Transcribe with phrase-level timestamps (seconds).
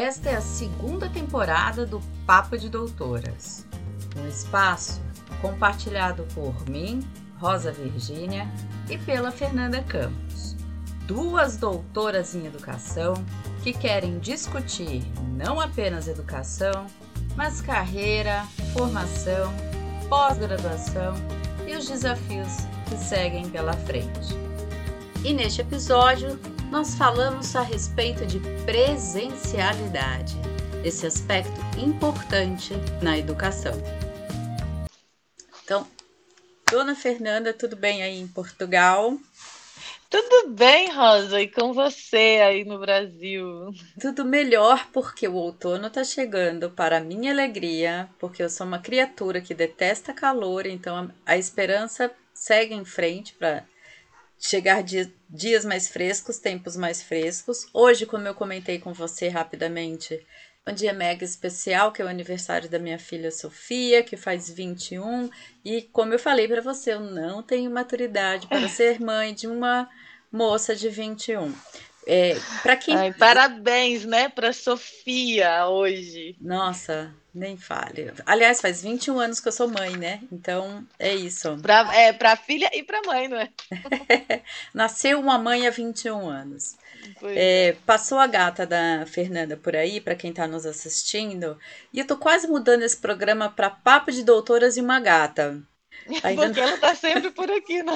[0.00, 3.66] Esta é a segunda temporada do Papo de Doutoras,
[4.16, 5.02] um espaço
[5.42, 7.00] compartilhado por mim,
[7.40, 8.46] Rosa Virgínia,
[8.88, 10.54] e pela Fernanda Campos,
[11.04, 13.14] duas doutoras em educação
[13.64, 15.02] que querem discutir
[15.36, 16.86] não apenas educação,
[17.34, 19.52] mas carreira, formação,
[20.08, 21.14] pós-graduação
[21.66, 22.58] e os desafios
[22.88, 24.36] que seguem pela frente.
[25.24, 26.38] E neste episódio,
[26.70, 30.34] nós falamos a respeito de presencialidade,
[30.84, 33.72] esse aspecto importante na educação.
[35.64, 35.86] Então,
[36.70, 39.18] Dona Fernanda, tudo bem aí em Portugal?
[40.10, 43.70] Tudo bem, Rosa, e com você aí no Brasil?
[44.00, 49.40] Tudo melhor porque o outono está chegando, para minha alegria, porque eu sou uma criatura
[49.40, 53.64] que detesta calor, então a esperança segue em frente para
[54.38, 57.66] chegar dia, dias mais frescos, tempos mais frescos.
[57.72, 60.24] Hoje, como eu comentei com você rapidamente,
[60.66, 65.30] um dia mega especial, que é o aniversário da minha filha Sofia, que faz 21,
[65.64, 69.88] e como eu falei para você, eu não tenho maturidade para ser mãe de uma
[70.30, 71.54] moça de 21.
[72.10, 76.34] É, para quem Ai, parabéns, né, para Sofia hoje.
[76.40, 78.10] Nossa, nem fale.
[78.24, 80.22] Aliás, faz 21 anos que eu sou mãe, né?
[80.32, 81.58] Então é isso.
[81.60, 83.50] Pra, é para filha e para mãe, não é?
[84.72, 86.78] Nasceu uma mãe há 21 anos.
[87.22, 91.58] É, passou a gata da Fernanda por aí, para quem está nos assistindo,
[91.92, 95.62] e eu tô quase mudando esse programa para Papo de Doutoras e uma Gata.
[96.22, 97.92] Ainda Porque ela tá sempre por aqui, né?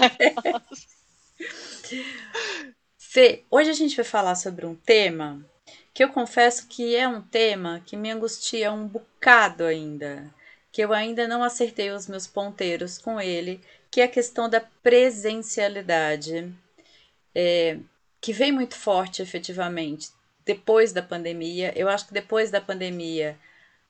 [3.13, 5.45] Fê, hoje a gente vai falar sobre um tema
[5.93, 10.35] que eu confesso que é um tema que me angustia um bocado ainda,
[10.73, 13.61] que eu ainda não acertei os meus ponteiros com ele,
[13.91, 16.51] que é a questão da presencialidade,
[17.35, 17.77] é,
[18.19, 20.09] que vem muito forte efetivamente
[20.43, 21.71] depois da pandemia.
[21.77, 23.39] Eu acho que depois da pandemia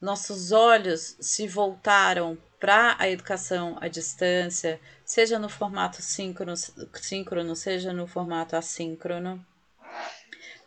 [0.01, 4.81] nossos olhos se voltaram para a educação à distância,
[5.13, 9.45] seja no formato síncrono, síncrono seja no formato assíncrono.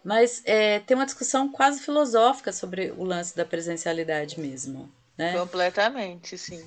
[0.04, 4.88] Mas é, tem uma discussão quase filosófica sobre o lance da presencialidade mesmo.
[5.18, 5.36] Né?
[5.36, 6.64] Completamente, sim.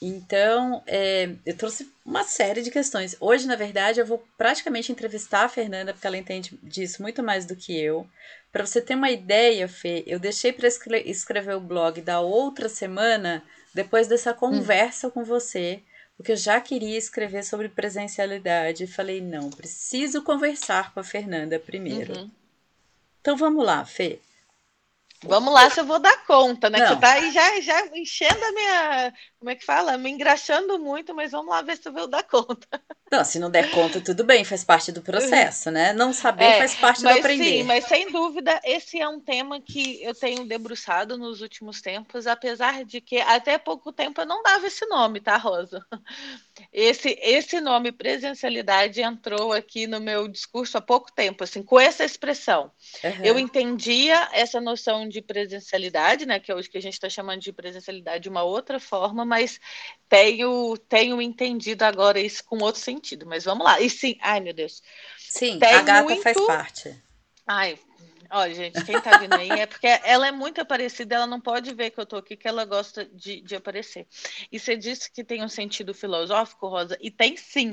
[0.00, 3.14] Então, é, eu trouxe uma série de questões.
[3.20, 7.44] Hoje, na verdade, eu vou praticamente entrevistar a Fernanda, porque ela entende disso muito mais
[7.44, 8.08] do que eu.
[8.50, 13.44] Para você ter uma ideia, Fê, eu deixei para escrever o blog da outra semana,
[13.74, 15.10] depois dessa conversa hum.
[15.10, 15.82] com você,
[16.18, 18.82] porque eu já queria escrever sobre presencialidade.
[18.82, 22.12] E falei, não, preciso conversar com a Fernanda primeiro.
[22.12, 22.30] Uhum.
[23.20, 24.18] Então vamos lá, Fê.
[25.24, 26.78] Vamos lá se eu vou dar conta, né?
[26.78, 26.86] Não.
[26.86, 29.14] Que você tá aí já, já enchendo a minha.
[29.38, 29.98] Como é que fala?
[29.98, 32.66] Me engraxando muito, mas vamos lá ver se eu vou dar conta.
[33.10, 35.92] Não, se não der conta, tudo bem, faz parte do processo, né?
[35.92, 37.44] Não saber é, faz parte do aprender.
[37.44, 42.26] Sim, mas sem dúvida, esse é um tema que eu tenho debruçado nos últimos tempos,
[42.26, 45.84] apesar de que até pouco tempo eu não dava esse nome, tá, Rosa?
[46.72, 52.04] Esse, esse nome presencialidade entrou aqui no meu discurso há pouco tempo, assim, com essa
[52.04, 52.70] expressão.
[53.02, 53.24] Uhum.
[53.24, 57.40] Eu entendia essa noção de presencialidade, né, que é hoje que a gente está chamando
[57.40, 59.60] de presencialidade de uma outra forma, mas
[60.08, 63.26] tenho, tenho entendido agora isso com outro sentido.
[63.26, 63.80] Mas vamos lá.
[63.80, 64.82] E sim, ai meu Deus.
[65.18, 66.22] Sim, a gata muito...
[66.22, 67.02] faz parte.
[67.46, 67.78] Ai,
[68.30, 71.72] Olha, gente, quem tá vindo aí é porque ela é muito aparecida, ela não pode
[71.74, 74.06] ver que eu tô aqui, que ela gosta de, de aparecer.
[74.52, 77.70] E você disse que tem um sentido filosófico, Rosa, e tem sim.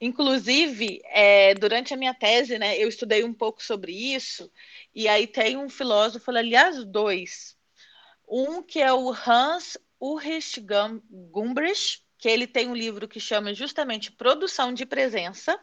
[0.00, 4.48] Inclusive, é, durante a minha tese, né, eu estudei um pouco sobre isso,
[4.94, 7.56] e aí tem um filósofo, aliás, dois.
[8.28, 10.64] Um que é o Hans Ulrich
[11.10, 15.58] Gumbrich, que ele tem um livro que chama justamente Produção de Presença,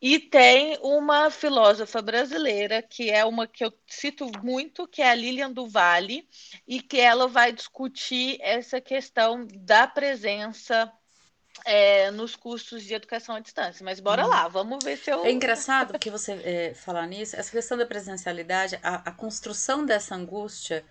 [0.00, 5.14] e tem uma filósofa brasileira, que é uma que eu cito muito, que é a
[5.14, 6.28] Lilian do Vale,
[6.66, 10.92] e que ela vai discutir essa questão da presença
[11.64, 13.84] é, nos cursos de educação à distância.
[13.84, 14.28] Mas bora hum.
[14.28, 15.24] lá, vamos ver se eu.
[15.24, 20.14] É engraçado porque você é, falar nisso, essa questão da presencialidade, a, a construção dessa
[20.14, 20.84] angústia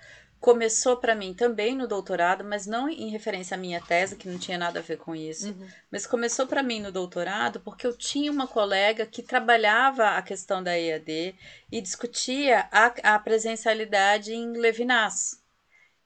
[0.44, 4.38] começou para mim também no doutorado, mas não em referência à minha tese, que não
[4.38, 5.48] tinha nada a ver com isso.
[5.48, 5.68] Uhum.
[5.90, 10.62] Mas começou para mim no doutorado porque eu tinha uma colega que trabalhava a questão
[10.62, 11.34] da EAD
[11.72, 15.42] e discutia a, a presencialidade em Levinas.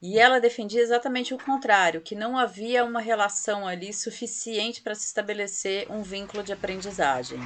[0.00, 5.06] E ela defendia exatamente o contrário, que não havia uma relação ali suficiente para se
[5.06, 7.40] estabelecer um vínculo de aprendizagem.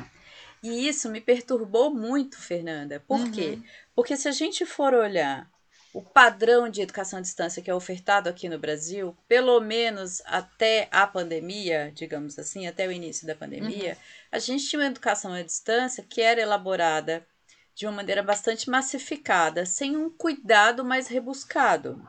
[0.62, 3.02] E isso me perturbou muito, Fernanda.
[3.08, 3.32] Por uhum.
[3.32, 3.58] quê?
[3.94, 5.50] Porque se a gente for olhar
[5.92, 10.88] o padrão de educação à distância que é ofertado aqui no Brasil, pelo menos até
[10.90, 13.96] a pandemia, digamos assim, até o início da pandemia, uhum.
[14.32, 17.26] a gente tinha uma educação à distância que era elaborada
[17.74, 22.00] de uma maneira bastante massificada, sem um cuidado mais rebuscado.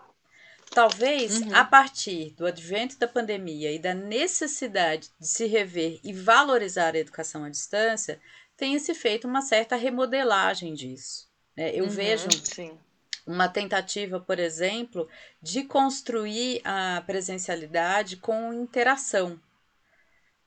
[0.71, 1.56] Talvez uhum.
[1.56, 7.00] a partir do advento da pandemia e da necessidade de se rever e valorizar a
[7.00, 8.19] educação à distância,
[8.57, 11.29] tenha se feito uma certa remodelagem disso.
[11.56, 11.75] Né?
[11.75, 12.77] Eu uhum, vejo sim.
[13.25, 15.07] Uma tentativa, por exemplo,
[15.41, 19.39] de construir a presencialidade com interação.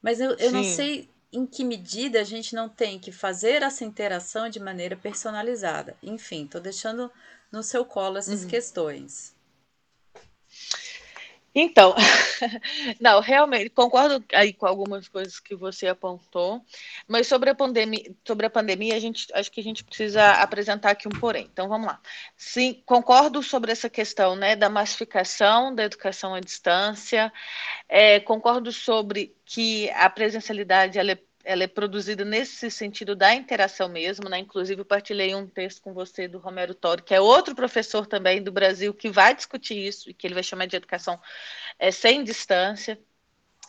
[0.02, 3.84] Mas eu, eu não sei em que medida a gente não tem que fazer essa
[3.84, 5.96] interação de maneira personalizada.
[6.02, 7.11] Enfim, estou deixando
[7.50, 8.49] no seu colo essas uhum.
[8.49, 9.36] questões.
[11.58, 11.94] Então,
[13.00, 16.62] não, realmente, concordo aí com algumas coisas que você apontou,
[17.08, 20.91] mas sobre a pandemia, sobre a pandemia, a gente acho que a gente precisa apresentar
[20.91, 21.49] aqui um porém.
[21.50, 21.99] Então, vamos lá.
[22.37, 27.32] Sim, concordo sobre essa questão, né, da massificação da educação à distância.
[27.88, 33.88] É, concordo sobre que a presencialidade ela é ela é produzida nesse sentido da interação
[33.88, 34.38] mesmo, né?
[34.40, 38.43] Inclusive, eu partilhei um texto com você do Romero Tori, que é outro professor também
[38.43, 41.20] do Brasil que vai discutir isso e que ele vai chamar de educação
[41.78, 42.98] é, sem distância.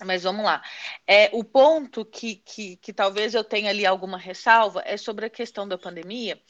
[0.04, 0.62] Mas vamos lá.
[1.08, 5.30] É, o ponto que, que, que talvez eu tenha ali alguma ressalva é sobre a
[5.30, 6.42] questão da pandemia,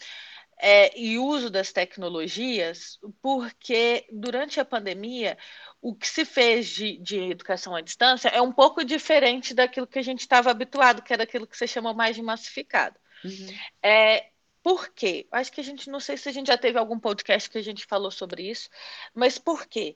[0.59, 5.37] é, e uso das tecnologias, porque durante a pandemia
[5.81, 9.99] o que se fez de, de educação à distância é um pouco diferente daquilo que
[9.99, 12.99] a gente estava habituado, que era aquilo que você chamou mais de massificado.
[13.23, 13.47] Uhum.
[13.81, 14.29] É,
[14.63, 15.27] por quê?
[15.31, 17.63] Acho que a gente não sei se a gente já teve algum podcast que a
[17.63, 18.69] gente falou sobre isso,
[19.13, 19.95] mas por quê?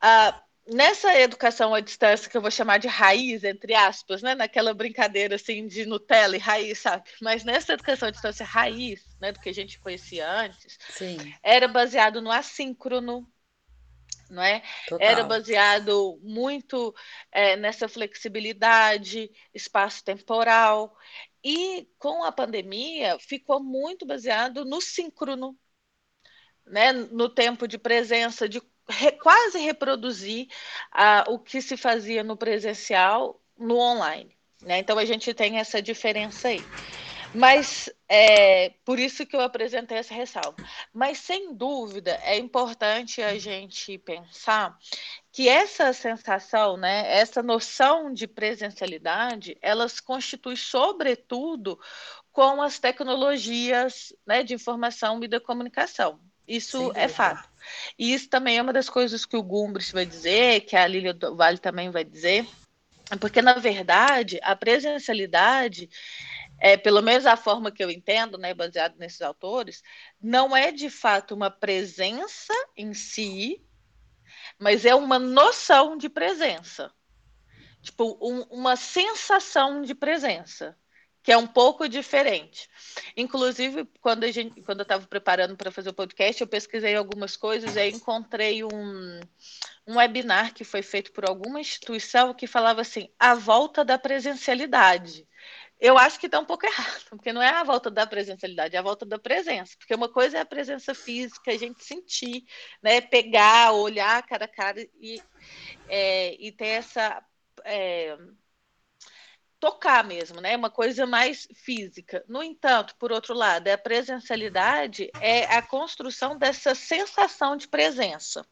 [0.00, 4.34] Ah, nessa educação à distância que eu vou chamar de raiz, entre aspas, né?
[4.34, 7.04] Naquela brincadeira assim de Nutella e raiz, sabe?
[7.20, 11.16] Mas nessa educação à distância raiz, né, do que a gente conhecia antes, Sim.
[11.42, 13.26] era baseado no assíncrono,
[14.28, 14.62] não é?
[14.88, 15.08] Total.
[15.08, 16.94] Era baseado muito
[17.30, 20.96] é, nessa flexibilidade espaço-temporal.
[21.44, 25.56] E com a pandemia ficou muito baseado no síncrono,
[26.66, 26.92] né?
[26.92, 30.48] no tempo de presença, de re, quase reproduzir
[30.94, 34.36] uh, o que se fazia no presencial no online.
[34.62, 34.78] Né?
[34.78, 36.64] Então a gente tem essa diferença aí.
[37.34, 40.56] Mas é por isso que eu apresentei essa ressalva.
[40.92, 44.78] Mas sem dúvida é importante a gente pensar
[45.30, 51.78] que essa sensação, né, essa noção de presencialidade, elas constitui sobretudo
[52.32, 56.18] com as tecnologias né, de informação e da comunicação.
[56.48, 57.48] Isso é fato.
[57.98, 61.16] E isso também é uma das coisas que o Gumbris vai dizer, que a Lília
[61.34, 62.46] Vale também vai dizer,
[63.20, 65.88] porque, na verdade, a presencialidade,
[66.58, 69.82] é, pelo menos a forma que eu entendo, né, baseado nesses autores,
[70.20, 73.62] não é de fato uma presença em si,
[74.58, 76.92] mas é uma noção de presença.
[77.80, 80.76] Tipo, um, uma sensação de presença
[81.26, 82.70] que é um pouco diferente.
[83.16, 87.36] Inclusive, quando, a gente, quando eu estava preparando para fazer o podcast, eu pesquisei algumas
[87.36, 89.20] coisas e aí encontrei um,
[89.88, 95.26] um webinar que foi feito por alguma instituição que falava assim: a volta da presencialidade.
[95.80, 98.78] Eu acho que está um pouco errado, porque não é a volta da presencialidade, é
[98.78, 99.74] a volta da presença.
[99.76, 102.44] Porque uma coisa é a presença física, a gente sentir,
[102.80, 105.20] né, pegar, olhar cara a cara e,
[105.88, 107.20] é, e ter essa.
[107.64, 108.16] É,
[109.58, 110.56] tocar mesmo, né?
[110.56, 112.24] Uma coisa mais física.
[112.28, 118.46] No entanto, por outro lado, a presencialidade é a construção dessa sensação de presença.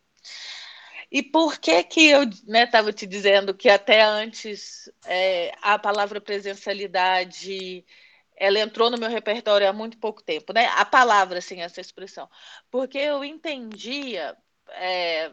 [1.10, 6.20] E por que que eu estava né, te dizendo que até antes é, a palavra
[6.20, 7.84] presencialidade
[8.36, 10.67] ela entrou no meu repertório há muito pouco tempo, né?
[10.74, 12.29] A palavra, assim, essa expressão,
[12.70, 14.36] porque eu entendia
[14.70, 15.31] é,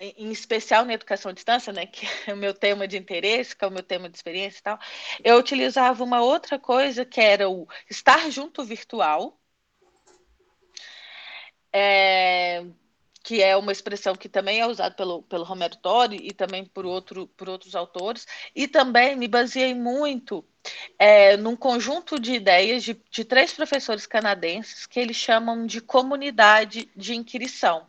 [0.00, 3.64] em especial na educação à distância, né, que é o meu tema de interesse, que
[3.64, 4.78] é o meu tema de experiência e tal,
[5.24, 9.38] eu utilizava uma outra coisa que era o estar junto virtual,
[11.72, 12.64] é,
[13.22, 16.86] que é uma expressão que também é usada pelo, pelo Romero Tori e também por,
[16.86, 20.44] outro, por outros autores, e também me baseei muito
[20.98, 26.88] é, num conjunto de ideias de, de três professores canadenses que eles chamam de comunidade
[26.96, 27.86] de inquirição.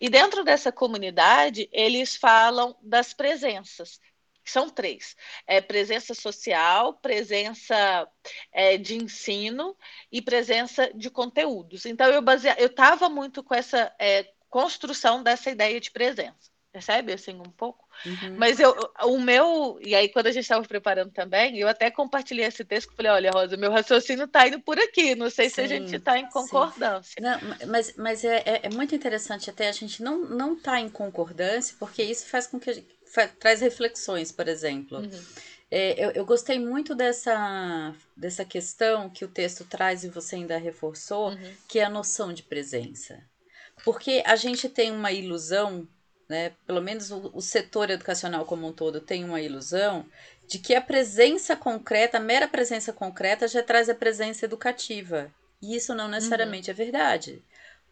[0.00, 4.00] E dentro dessa comunidade, eles falam das presenças,
[4.50, 8.08] são três: é, presença social, presença
[8.52, 9.76] é, de ensino
[10.10, 11.84] e presença de conteúdos.
[11.86, 12.22] Então, eu
[12.58, 16.47] eu estava muito com essa é, construção dessa ideia de presença.
[16.72, 17.82] Percebe assim um pouco?
[18.04, 18.36] Uhum.
[18.36, 22.44] Mas eu, o meu, e aí quando a gente estava preparando também, eu até compartilhei
[22.44, 25.60] esse texto, falei, olha, Rosa, meu raciocínio está indo por aqui, não sei sim, se
[25.62, 27.14] a gente está em concordância.
[27.20, 30.90] Não, mas mas é, é, é, muito interessante até a gente não não tá em
[30.90, 34.98] concordância, porque isso faz com que faz, traz reflexões, por exemplo.
[34.98, 35.24] Uhum.
[35.70, 40.56] É, eu, eu gostei muito dessa, dessa questão que o texto traz e você ainda
[40.56, 41.52] reforçou, uhum.
[41.68, 43.22] que é a noção de presença.
[43.84, 45.86] Porque a gente tem uma ilusão,
[46.28, 50.04] né, pelo menos o, o setor educacional como um todo tem uma ilusão,
[50.46, 55.32] de que a presença concreta, a mera presença concreta, já traz a presença educativa.
[55.60, 56.74] E isso não necessariamente uhum.
[56.74, 57.42] é verdade.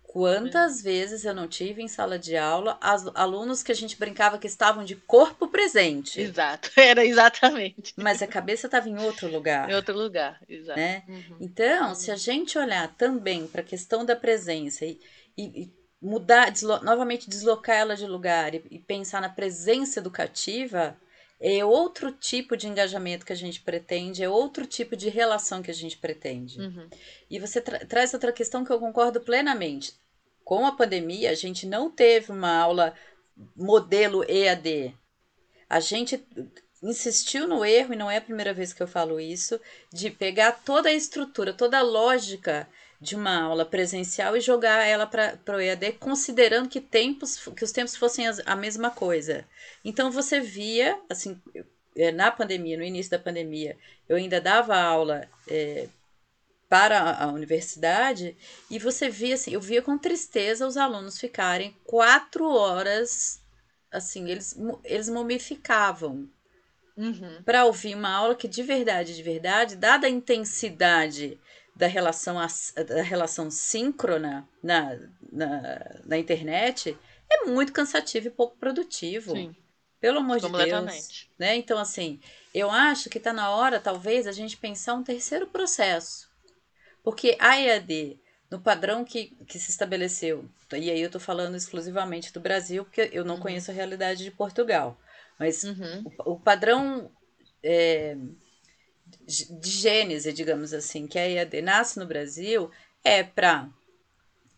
[0.03, 4.39] Quantas vezes eu não tive em sala de aula as, alunos que a gente brincava
[4.39, 6.19] que estavam de corpo presente.
[6.19, 7.93] Exato, era exatamente.
[7.97, 9.69] Mas a cabeça estava em outro lugar.
[9.69, 10.79] Em outro lugar, exato.
[10.79, 11.03] Né?
[11.07, 11.37] Uhum.
[11.41, 11.95] Então, uhum.
[11.95, 14.99] se a gente olhar também para a questão da presença e,
[15.37, 15.71] e
[16.07, 20.97] mudar, deslo novamente deslocar ela de lugar e, e pensar na presença educativa,
[21.41, 25.71] é outro tipo de engajamento que a gente pretende, é outro tipo de relação que
[25.71, 26.61] a gente pretende.
[26.61, 26.89] Uhum.
[27.29, 29.95] E você tra traz outra questão que eu concordo plenamente
[30.45, 32.95] com a pandemia, a gente não teve uma aula
[33.57, 34.95] modelo EAD.
[35.69, 36.25] A gente
[36.81, 39.61] insistiu no erro, e não é a primeira vez que eu falo isso,
[39.93, 42.69] de pegar toda a estrutura, toda a lógica
[43.01, 47.73] de uma aula presencial e jogar ela para o EAD, considerando que tempos que os
[47.73, 49.45] tempos fossem a mesma coisa.
[49.85, 51.41] Então você via, assim,
[51.97, 53.77] é, na pandemia, no início da pandemia,
[54.09, 55.89] eu ainda dava aula é,
[56.69, 58.37] para a universidade
[58.71, 63.41] e você via assim, eu via com tristeza os alunos ficarem quatro horas
[63.91, 66.29] assim, eles, eles mumificavam
[66.97, 67.43] uhum.
[67.45, 71.39] para ouvir uma aula que de verdade, de verdade, dada a intensidade
[71.77, 72.37] da relação,
[72.87, 74.99] da relação síncrona na,
[75.31, 76.97] na, na internet,
[77.31, 79.33] é muito cansativo e pouco produtivo.
[79.33, 79.55] Sim.
[80.01, 81.29] Pelo amor de Deus.
[81.39, 81.57] Né?
[81.57, 82.21] Então, assim,
[82.55, 86.27] eu acho que está na hora, talvez, a gente pensar um terceiro processo
[87.07, 88.19] porque a EAD,
[88.51, 93.11] no padrão que, que se estabeleceu, e aí eu estou falando exclusivamente do Brasil, porque
[93.13, 93.41] eu não uhum.
[93.41, 94.99] conheço a realidade de Portugal,
[95.39, 96.03] mas uhum.
[96.25, 97.09] o, o, padrão
[97.63, 98.17] é,
[99.27, 102.71] de gênese, digamos assim, que a EAD nasce no Brasil,
[103.05, 103.69] é para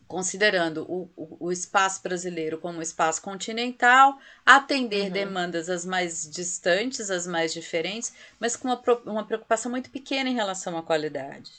[0.07, 5.12] considerando o, o, o, espaço brasileiro como um espaço continental, atender uhum.
[5.12, 10.35] demandas as mais distantes, as mais diferentes, mas com uma, uma preocupação muito pequena em
[10.35, 11.52] relação à qualidade.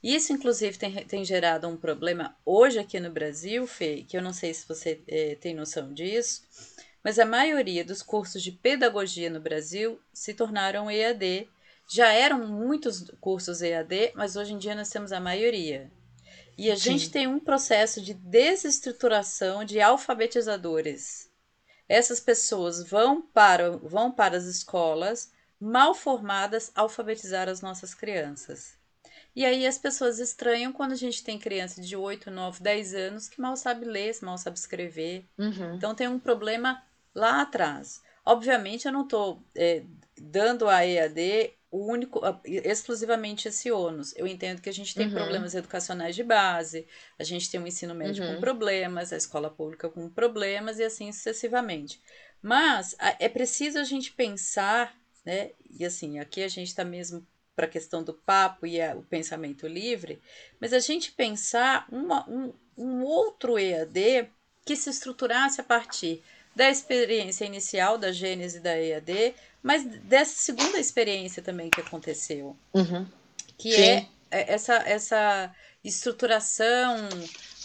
[0.00, 4.32] Isso, inclusive, tem, tem gerado um problema hoje aqui no Brasil, Fê, que eu não
[4.32, 6.42] sei se você é, tem noção disso,
[7.02, 11.48] mas a maioria dos cursos de pedagogia no Brasil se tornaram EAD.
[11.90, 15.90] Já eram muitos cursos EAD, mas hoje em dia nós temos a maioria.
[16.56, 16.82] E a Sim.
[16.82, 21.30] gente tem um processo de desestruturação de alfabetizadores.
[21.88, 28.76] Essas pessoas vão para, vão para as escolas mal formadas alfabetizar as nossas crianças.
[29.34, 33.28] E aí as pessoas estranham quando a gente tem criança de 8, 9, 10 anos
[33.28, 35.26] que mal sabe ler, mal sabe escrever.
[35.38, 35.76] Uhum.
[35.76, 36.82] Então tem um problema
[37.14, 38.02] lá atrás.
[38.26, 39.84] Obviamente eu não estou é,
[40.20, 44.14] dando a EAD o único, exclusivamente esse ônus.
[44.16, 45.14] Eu entendo que a gente tem uhum.
[45.14, 46.86] problemas educacionais de base,
[47.18, 48.34] a gente tem um ensino médio uhum.
[48.34, 52.00] com problemas, a escola pública com problemas e assim sucessivamente.
[52.40, 55.50] Mas é preciso a gente pensar, né?
[55.68, 59.02] E assim, aqui a gente está mesmo para a questão do papo e a, o
[59.02, 60.22] pensamento livre,
[60.60, 64.30] mas a gente pensar uma, um, um outro EAD
[64.64, 66.22] que se estruturasse a partir
[66.58, 73.06] da experiência inicial da Gênese da EAD, mas dessa segunda experiência também que aconteceu, uhum.
[73.56, 76.96] que é, é essa, essa estruturação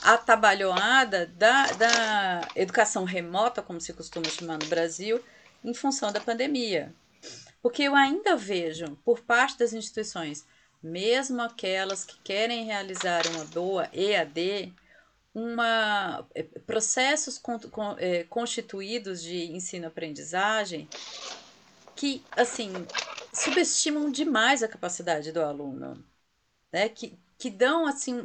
[0.04, 5.20] atabalhoada da, da educação remota, como se costuma chamar no Brasil,
[5.66, 6.94] em função da pandemia.
[7.64, 10.46] Porque eu ainda vejo, por parte das instituições,
[10.84, 14.72] mesmo aquelas que querem realizar uma boa EAD,
[15.34, 20.88] uma, é, processos con, con, é, constituídos de ensino-aprendizagem
[21.96, 22.72] que, assim,
[23.34, 26.04] subestimam demais a capacidade do aluno,
[26.72, 26.90] né?
[26.90, 28.20] Que, que dão, assim,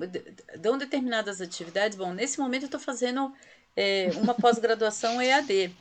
[0.58, 1.96] dão determinadas atividades.
[1.96, 3.32] Bom, nesse momento eu estou fazendo
[3.76, 5.74] é, uma pós-graduação EAD.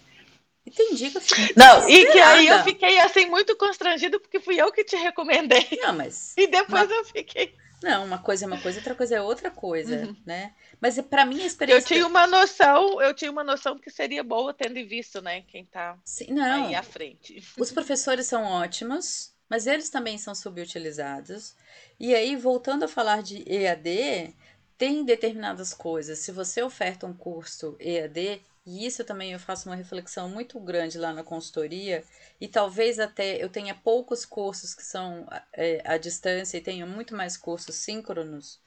[0.66, 4.20] E tem dia que eu fico Não, e que aí eu fiquei assim muito constrangido
[4.20, 5.66] porque fui eu que te recomendei.
[5.82, 6.34] Não, mas.
[6.36, 6.96] E depois uma...
[6.96, 7.56] eu fiquei.
[7.82, 10.16] Não, uma coisa é uma coisa, outra coisa é outra coisa, uhum.
[10.26, 10.54] né?
[10.82, 11.84] Mas é, para mim a experiência.
[11.84, 15.42] Eu tinha uma noção, eu tinha uma noção que seria boa tendo visto, né?
[15.42, 16.66] Quem tá Sim, não.
[16.66, 17.44] aí à frente.
[17.58, 21.56] Os professores são ótimos, mas eles também são subutilizados.
[22.00, 24.34] E aí, voltando a falar de EAD,
[24.78, 26.20] tem determinadas coisas.
[26.20, 30.98] Se você oferta um curso EAD, e isso também eu faço uma reflexão muito grande
[30.98, 32.04] lá na consultoria,
[32.40, 37.16] e talvez até eu tenha poucos cursos que são é, à distância e tenha muito
[37.16, 38.60] mais cursos síncronos,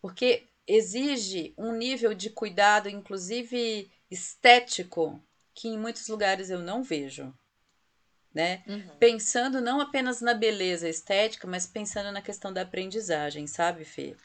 [0.00, 5.20] porque exige um nível de cuidado, inclusive estético,
[5.52, 7.34] que em muitos lugares eu não vejo.
[8.32, 8.62] né?
[8.66, 8.96] Uhum.
[8.98, 14.16] Pensando não apenas na beleza estética, mas pensando na questão da aprendizagem, sabe, Fê?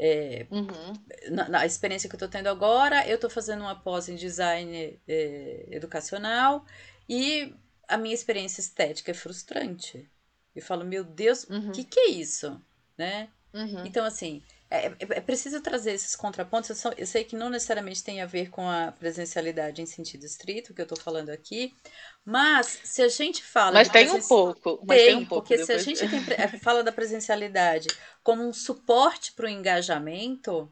[0.00, 0.92] É, uhum.
[1.30, 5.00] na, na, experiência que eu estou tendo agora, eu estou fazendo uma pós em design
[5.08, 6.64] é, educacional
[7.08, 7.52] e
[7.88, 10.08] a minha experiência estética é frustrante.
[10.54, 11.72] Eu falo, meu Deus, o uhum.
[11.72, 12.60] que, que é isso?
[12.96, 13.28] Né?
[13.52, 13.84] Uhum.
[13.86, 16.68] Então, assim, é, é, é, preciso trazer esses contrapontos.
[16.70, 20.24] Eu, só, eu, sei que não necessariamente tem a ver com a presencialidade em sentido
[20.24, 21.74] estrito, que eu estou falando aqui,
[22.24, 23.72] mas se a gente fala.
[23.72, 24.80] Mas tem um pouco.
[24.86, 25.48] Mas tem, tem um pouco.
[25.48, 25.82] Porque depois...
[25.82, 27.88] se a gente tem, é, fala da presencialidade
[28.22, 30.70] como um suporte para o engajamento,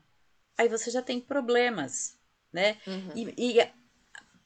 [0.58, 2.18] aí você já tem problemas,
[2.52, 2.76] né?
[2.86, 3.12] Uhum.
[3.14, 3.72] E, e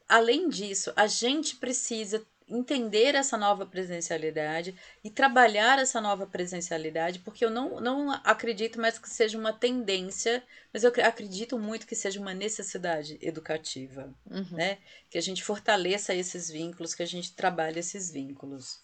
[0.09, 7.45] além disso, a gente precisa entender essa nova presencialidade e trabalhar essa nova presencialidade, porque
[7.45, 10.43] eu não, não acredito mais que seja uma tendência,
[10.73, 14.47] mas eu acredito muito que seja uma necessidade educativa, uhum.
[14.51, 14.79] né?
[15.09, 18.81] Que a gente fortaleça esses vínculos, que a gente trabalhe esses vínculos.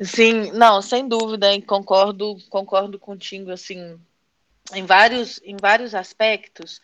[0.00, 4.00] Sim, não, sem dúvida, e concordo, concordo contigo, assim,
[4.72, 6.80] em vários, em vários aspectos.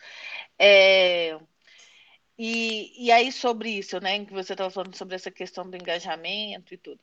[0.59, 1.37] É,
[2.37, 6.73] e, e aí, sobre isso, né, que você estava falando sobre essa questão do engajamento
[6.73, 6.99] e tudo.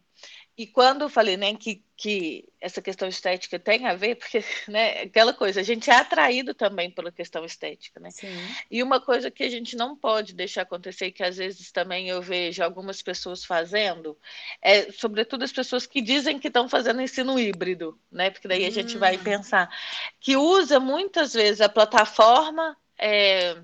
[0.58, 5.04] E quando eu falei, né, que, que essa questão estética tem a ver, porque, né,
[5.04, 8.10] aquela coisa, a gente é atraído também pela questão estética, né?
[8.10, 8.28] Sim.
[8.70, 12.20] E uma coisa que a gente não pode deixar acontecer, que às vezes também eu
[12.20, 14.18] vejo algumas pessoas fazendo,
[14.60, 18.28] é, sobretudo as pessoas que dizem que estão fazendo ensino híbrido, né?
[18.28, 18.72] Porque daí a hum.
[18.72, 19.24] gente vai hum.
[19.24, 19.74] pensar,
[20.20, 22.76] que usa muitas vezes a plataforma.
[22.98, 23.56] É,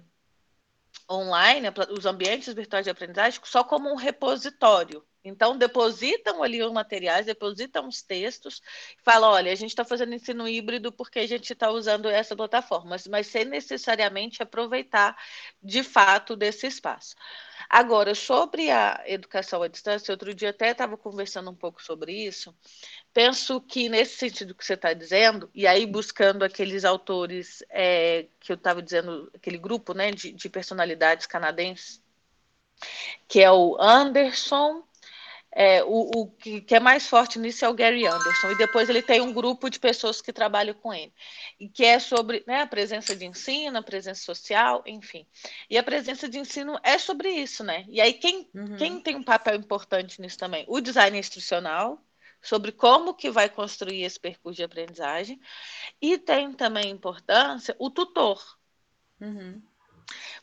[1.10, 5.04] online, os ambientes virtuais de aprendizagem, só como um repositório.
[5.24, 8.62] Então, depositam ali os materiais, depositam os textos,
[9.02, 12.90] falam: olha, a gente está fazendo ensino híbrido porque a gente está usando essa plataforma,
[12.90, 15.16] mas, mas sem necessariamente aproveitar
[15.62, 17.16] de fato desse espaço.
[17.68, 22.54] Agora, sobre a educação à distância, outro dia até estava conversando um pouco sobre isso.
[23.12, 28.52] Penso que, nesse sentido que você está dizendo, e aí buscando aqueles autores é, que
[28.52, 32.02] eu estava dizendo, aquele grupo né, de, de personalidades canadenses,
[33.26, 34.82] que é o Anderson,
[35.50, 38.88] é, o, o que, que, é mais forte nisso é o Gary Anderson, e depois
[38.88, 41.12] ele tem um grupo de pessoas que trabalham com ele,
[41.58, 45.26] e que é sobre né, a presença de ensino, a presença social, enfim.
[45.68, 47.84] E a presença de ensino é sobre isso, né?
[47.88, 48.76] E aí, quem, uhum.
[48.76, 50.64] quem tem um papel importante nisso também?
[50.68, 52.02] O design instrucional,
[52.40, 55.40] sobre como que vai construir esse percurso de aprendizagem,
[56.00, 58.40] e tem também importância o tutor.
[59.20, 59.60] Uhum.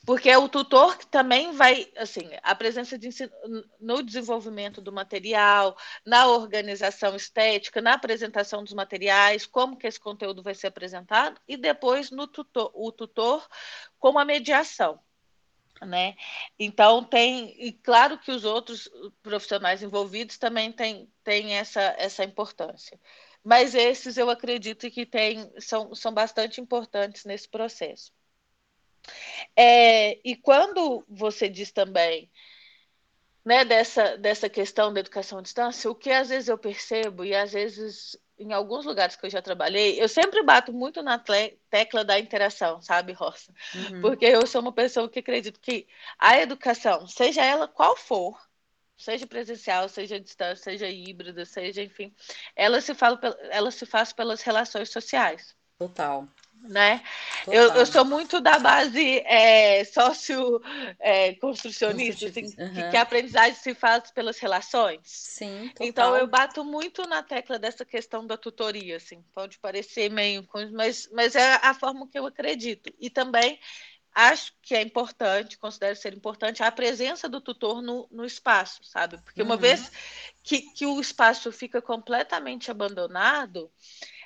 [0.05, 3.31] Porque é o tutor que também vai, assim, a presença de ensino
[3.79, 5.75] no desenvolvimento do material,
[6.05, 11.57] na organização estética, na apresentação dos materiais, como que esse conteúdo vai ser apresentado, e
[11.57, 13.47] depois no tutor, o tutor
[13.99, 14.99] com a mediação.
[15.81, 16.15] Né?
[16.57, 18.89] Então tem, e claro que os outros
[19.21, 22.99] profissionais envolvidos também têm, têm essa, essa importância.
[23.43, 28.11] Mas esses eu acredito que tem, são, são bastante importantes nesse processo.
[29.55, 32.29] É, e quando você diz também
[33.45, 37.35] né, dessa, dessa questão da educação à distância, o que às vezes eu percebo, e
[37.35, 41.21] às vezes em alguns lugares que eu já trabalhei, eu sempre bato muito na
[41.69, 43.53] tecla da interação, sabe, Roça?
[43.73, 44.01] Uhum.
[44.01, 45.87] Porque eu sou uma pessoa que acredito que
[46.19, 48.37] a educação, seja ela qual for,
[48.97, 52.13] seja presencial, seja à distância, seja híbrida, seja, enfim,
[52.55, 53.19] ela se, fala,
[53.51, 55.55] ela se faz pelas relações sociais.
[55.77, 56.27] Total
[56.61, 57.01] né?
[57.47, 62.89] Eu, eu, sou muito da base é, sócio-construcionista, é, assim, uhum.
[62.89, 65.01] que, a aprendizagem se faz pelas relações.
[65.03, 65.87] Sim, total.
[65.87, 70.47] Então, eu bato muito na tecla dessa questão da tutoria, assim, pode parecer meio...
[70.73, 72.91] Mas, mas é a forma que eu acredito.
[72.99, 73.59] E também
[74.15, 79.21] acho que é importante, considero ser importante, a presença do tutor no, no espaço, sabe?
[79.21, 79.61] Porque uma uhum.
[79.61, 79.91] vez
[80.41, 83.69] que, que o espaço fica completamente abandonado,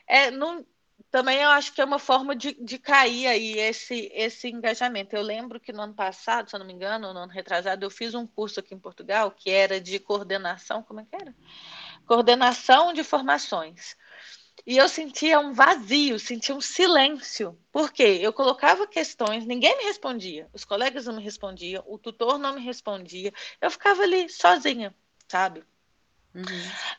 [0.07, 0.63] é, não,
[1.11, 5.15] também eu acho que é uma forma de, de cair aí esse, esse engajamento.
[5.15, 7.89] Eu lembro que no ano passado, se eu não me engano, no ano retrasado, eu
[7.89, 11.35] fiz um curso aqui em Portugal que era de coordenação, como é que era?
[12.05, 13.95] Coordenação de formações.
[14.67, 17.57] E eu sentia um vazio, sentia um silêncio.
[17.71, 18.19] Por quê?
[18.21, 22.61] Eu colocava questões, ninguém me respondia, os colegas não me respondiam, o tutor não me
[22.61, 23.33] respondia.
[23.59, 24.93] Eu ficava ali sozinha,
[25.27, 25.63] sabe?
[26.33, 26.43] Uhum.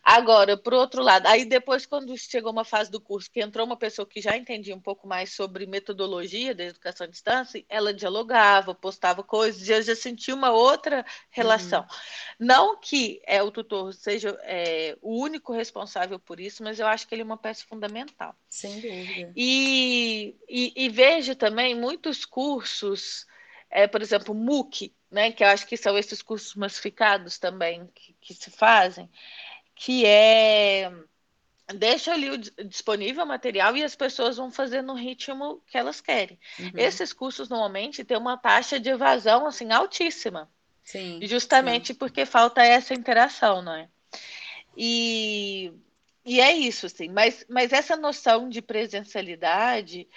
[0.03, 3.77] Agora, por outro lado, aí depois, quando chegou uma fase do curso que entrou uma
[3.77, 8.75] pessoa que já entendia um pouco mais sobre metodologia da educação à distância, ela dialogava,
[8.75, 11.83] postava coisas, e eu já senti uma outra relação.
[11.83, 12.47] Uhum.
[12.47, 17.07] Não que é, o tutor seja é, o único responsável por isso, mas eu acho
[17.07, 18.35] que ele é uma peça fundamental.
[18.49, 19.33] Sem dúvida.
[19.37, 23.27] E, e, e vejo também muitos cursos
[23.71, 28.15] é, por exemplo, MOOC, né, que eu acho que são esses cursos massificados também que,
[28.21, 29.09] que se fazem,
[29.75, 30.91] que é
[31.75, 36.39] deixa ali o disponível material e as pessoas vão fazer no ritmo que elas querem.
[36.59, 36.73] Uhum.
[36.75, 40.51] Esses cursos normalmente têm uma taxa de evasão assim altíssima.
[40.83, 41.95] Sim, justamente sim.
[41.95, 43.89] porque falta essa interação, não é?
[44.77, 45.73] E,
[46.25, 47.09] e é isso, assim.
[47.09, 50.09] Mas, mas essa noção de presencialidade,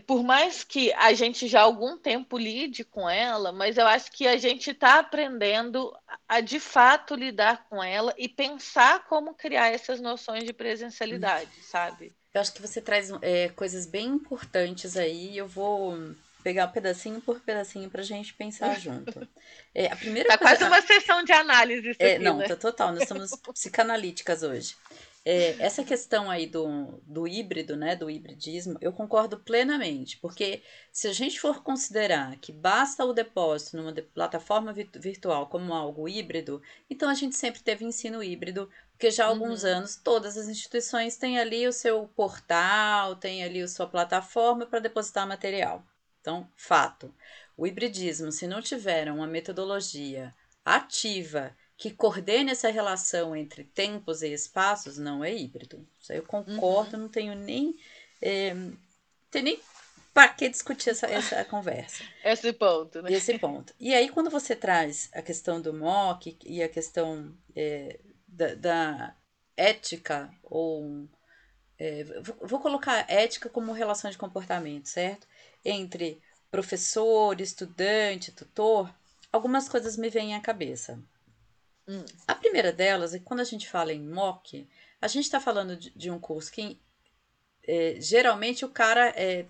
[0.00, 4.10] por mais que a gente já há algum tempo lide com ela, mas eu acho
[4.12, 5.96] que a gente está aprendendo
[6.28, 12.12] a de fato lidar com ela e pensar como criar essas noções de presencialidade, sabe?
[12.34, 15.38] Eu acho que você traz é, coisas bem importantes aí.
[15.38, 15.96] Eu vou
[16.44, 19.26] pegar pedacinho por pedacinho para a gente pensar junto.
[19.74, 20.56] É, a primeira tá coisa...
[20.56, 21.90] quase uma sessão de análise.
[21.90, 22.46] Isso é, aqui, não, né?
[22.46, 22.92] tá total.
[22.92, 24.76] Nós somos psicanalíticas hoje.
[25.28, 30.62] É, essa questão aí do, do híbrido, né, do hibridismo, eu concordo plenamente, porque
[30.92, 36.08] se a gente for considerar que basta o depósito numa de, plataforma virtual como algo
[36.08, 39.70] híbrido, então a gente sempre teve ensino híbrido, porque já há alguns uhum.
[39.70, 44.78] anos todas as instituições têm ali o seu portal, tem ali a sua plataforma para
[44.78, 45.84] depositar material.
[46.20, 47.12] Então, fato.
[47.56, 50.32] O hibridismo, se não tiver uma metodologia
[50.64, 55.86] ativa que coordene essa relação entre tempos e espaços, não é híbrido.
[56.00, 57.02] Isso aí eu concordo, uhum.
[57.02, 57.76] não tenho nem.
[58.20, 58.54] É,
[59.30, 59.60] tem nem
[60.14, 62.02] para que discutir essa, essa conversa.
[62.24, 63.12] Esse ponto, né?
[63.12, 63.74] Esse ponto.
[63.78, 69.16] E aí, quando você traz a questão do MOC e a questão é, da, da,
[69.56, 71.06] ética, ou.
[71.78, 72.04] É,
[72.40, 75.26] vou colocar ética como relação de comportamento, certo?
[75.66, 78.94] entre professor, estudante, tutor,
[79.32, 80.98] algumas coisas me vêm à cabeça.
[81.88, 82.04] Hum.
[82.26, 84.66] A primeira delas é que quando a gente fala em MOOC,
[85.00, 86.78] a gente está falando de, de, um curso que
[87.66, 89.46] é, geralmente o cara é,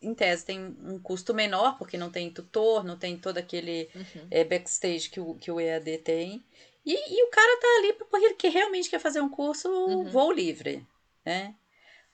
[0.00, 4.26] em tese tem um custo menor, porque não tem tutor, não tem todo aquele uhum.
[4.30, 6.42] é, backstage que o, que o EAD tem.
[6.84, 10.04] E, e o cara tá ali porque ele realmente quer fazer um curso uhum.
[10.04, 10.86] voo livre,
[11.24, 11.54] né?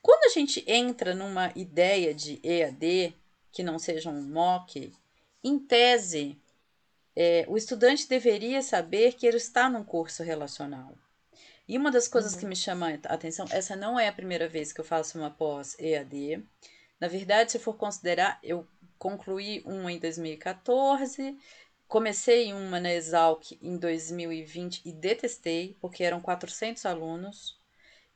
[0.02, 3.14] Quando a gente entra numa ideia de EAD,
[3.50, 4.92] que não seja um MOOC,
[5.42, 6.38] em tese,
[7.16, 10.96] é, o estudante deveria saber que ele está num curso relacional.
[11.66, 12.40] E uma das coisas uhum.
[12.40, 15.30] que me chama a atenção, essa não é a primeira vez que eu faço uma
[15.30, 16.44] pós EAD.
[17.00, 18.66] Na verdade, se for considerar, eu
[18.98, 21.36] concluí uma em 2014,
[21.88, 27.58] comecei uma na Exalc em 2020 e detestei, porque eram 400 alunos,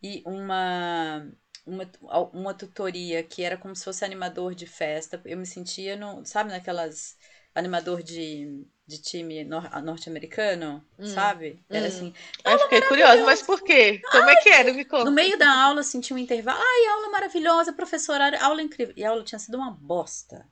[0.03, 1.27] e uma
[1.67, 1.91] uma,
[2.33, 5.21] uma tutoria que era como se fosse animador de festa.
[5.25, 7.17] Eu me sentia, no, sabe, naquelas
[7.55, 11.62] animador de, de time nor norte-americano, hum, sabe?
[11.68, 11.88] Era hum.
[11.88, 12.14] assim.
[12.42, 14.01] Eu fiquei curiosa, mas por quê?
[14.11, 14.72] Como Ai, é que era?
[14.72, 15.05] Me conta.
[15.05, 16.59] No meio da aula, senti um intervalo.
[16.59, 18.94] Ai, aula maravilhosa, professora, aula incrível.
[18.96, 20.48] E a aula tinha sido uma bosta.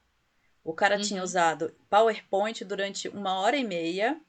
[0.62, 1.02] O cara uhum.
[1.02, 4.20] tinha usado PowerPoint durante uma hora e meia.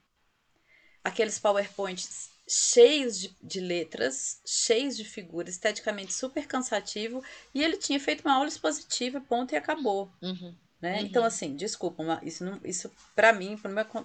[1.04, 7.22] Aqueles PowerPoints cheios de, de letras, cheios de figuras, esteticamente super cansativo,
[7.54, 10.10] e ele tinha feito uma aula expositiva, ponto, e acabou.
[10.22, 10.54] Uhum.
[10.80, 10.98] Né?
[11.00, 11.06] Uhum.
[11.06, 13.58] Então, assim, desculpa, uma, isso, não, isso para mim,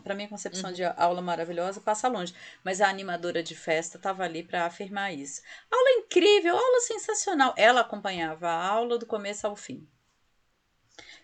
[0.03, 0.75] para minha concepção uhum.
[0.75, 2.33] de aula maravilhosa, passa longe.
[2.63, 5.41] Mas a animadora de festa estava ali para afirmar isso.
[5.71, 7.53] Aula incrível, aula sensacional.
[7.57, 9.87] Ela acompanhava a aula do começo ao fim.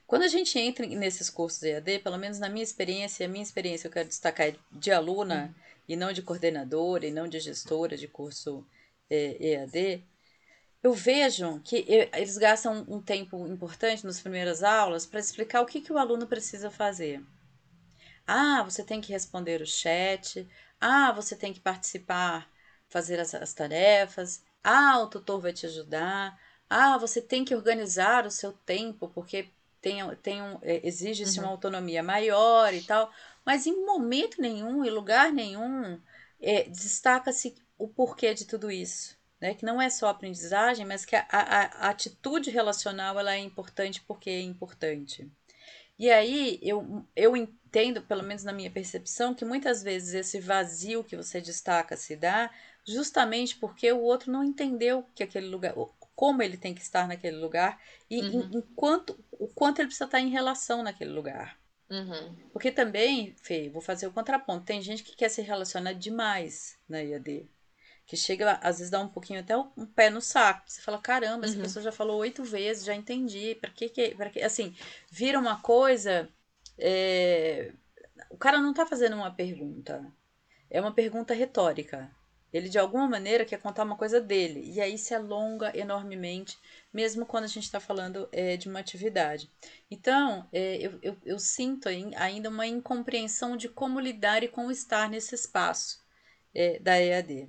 [0.06, 3.88] Quando a gente entra nesses cursos EAD, pelo menos na minha experiência, a minha experiência
[3.88, 8.08] eu quero destacar de aluna, uhum e não de coordenadora e não de gestora de
[8.08, 8.64] curso
[9.10, 10.04] é, EAD,
[10.82, 15.82] eu vejo que eles gastam um tempo importante nas primeiras aulas para explicar o que,
[15.82, 17.22] que o aluno precisa fazer.
[18.26, 20.48] Ah, você tem que responder o chat.
[20.80, 22.50] Ah, você tem que participar,
[22.88, 24.44] fazer as, as tarefas.
[24.64, 26.40] Ah, o tutor vai te ajudar.
[26.70, 29.50] Ah, você tem que organizar o seu tempo, porque
[29.82, 31.46] tem, tem um, é, exige-se uhum.
[31.46, 33.12] uma autonomia maior e tal.
[33.46, 36.00] Mas em momento nenhum, em lugar nenhum,
[36.42, 39.19] é, destaca-se o porquê de tudo isso.
[39.40, 39.54] Né?
[39.54, 44.02] Que não é só aprendizagem, mas que a, a, a atitude relacional ela é importante
[44.02, 45.30] porque é importante.
[45.98, 51.04] E aí eu, eu entendo, pelo menos na minha percepção, que muitas vezes esse vazio
[51.04, 52.50] que você destaca se dá
[52.86, 55.74] justamente porque o outro não entendeu que aquele lugar,
[56.16, 58.50] como ele tem que estar naquele lugar e uhum.
[58.54, 61.60] enquanto, o quanto ele precisa estar em relação naquele lugar.
[61.90, 62.36] Uhum.
[62.54, 64.66] Porque também, Fê, vou fazer o contraponto.
[64.66, 67.50] Tem gente que quer se relacionar demais na IAD.
[68.10, 70.64] Que chega, às vezes, dá um pouquinho até um pé no saco.
[70.66, 71.62] Você fala, caramba, essa uhum.
[71.62, 73.54] pessoa já falou oito vezes, já entendi.
[73.62, 74.16] Pra que que.
[74.16, 74.42] Pra que?
[74.42, 74.76] Assim,
[75.12, 76.28] vira uma coisa.
[76.76, 77.72] É...
[78.32, 80.04] O cara não tá fazendo uma pergunta.
[80.72, 82.10] É uma pergunta retórica.
[82.52, 86.58] Ele de alguma maneira quer contar uma coisa dele e aí se alonga enormemente,
[86.92, 89.52] mesmo quando a gente está falando é, de uma atividade.
[89.92, 95.08] Então, é, eu, eu, eu, sinto ainda uma incompreensão de como lidar e como estar
[95.08, 96.04] nesse espaço
[96.56, 97.48] é, da EAD.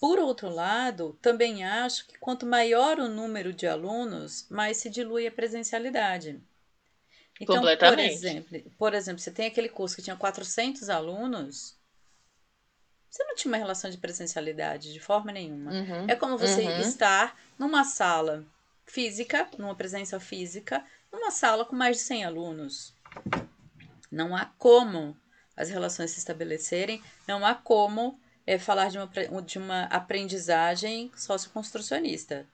[0.00, 5.26] Por outro lado, também acho que quanto maior o número de alunos, mais se dilui
[5.26, 6.40] a presencialidade.
[7.38, 11.78] Então, por exemplo, por exemplo, você tem aquele curso que tinha 400 alunos,
[13.10, 15.70] você não tinha uma relação de presencialidade de forma nenhuma.
[15.70, 16.80] Uhum, é como você uhum.
[16.80, 18.44] estar numa sala
[18.86, 22.94] física, numa presença física, numa sala com mais de 100 alunos.
[24.10, 25.16] Não há como
[25.56, 32.46] as relações se estabelecerem, não há como é falar de uma, de uma aprendizagem socioconstrucionista.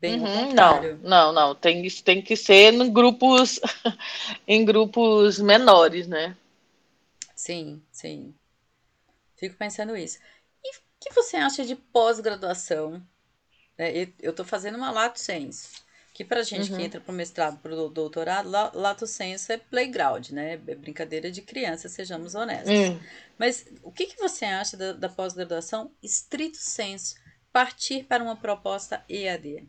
[0.00, 1.54] Bem uhum, Não, não, não.
[1.54, 3.60] Tem, tem que ser em grupos,
[4.46, 6.36] em grupos menores, né?
[7.34, 8.34] Sim, sim.
[9.36, 10.18] Fico pensando isso.
[10.64, 13.02] E o que você acha de pós-graduação?
[13.78, 15.85] É, eu estou fazendo uma lato sensu
[16.16, 16.78] que para gente uhum.
[16.78, 20.54] que entra para o mestrado, para o doutorado, lato senso é playground, né?
[20.54, 22.70] É brincadeira de criança, sejamos honestos.
[22.70, 22.98] Uhum.
[23.36, 27.16] Mas o que, que você acha da, da pós-graduação estrito senso,
[27.52, 29.68] partir para uma proposta EAD?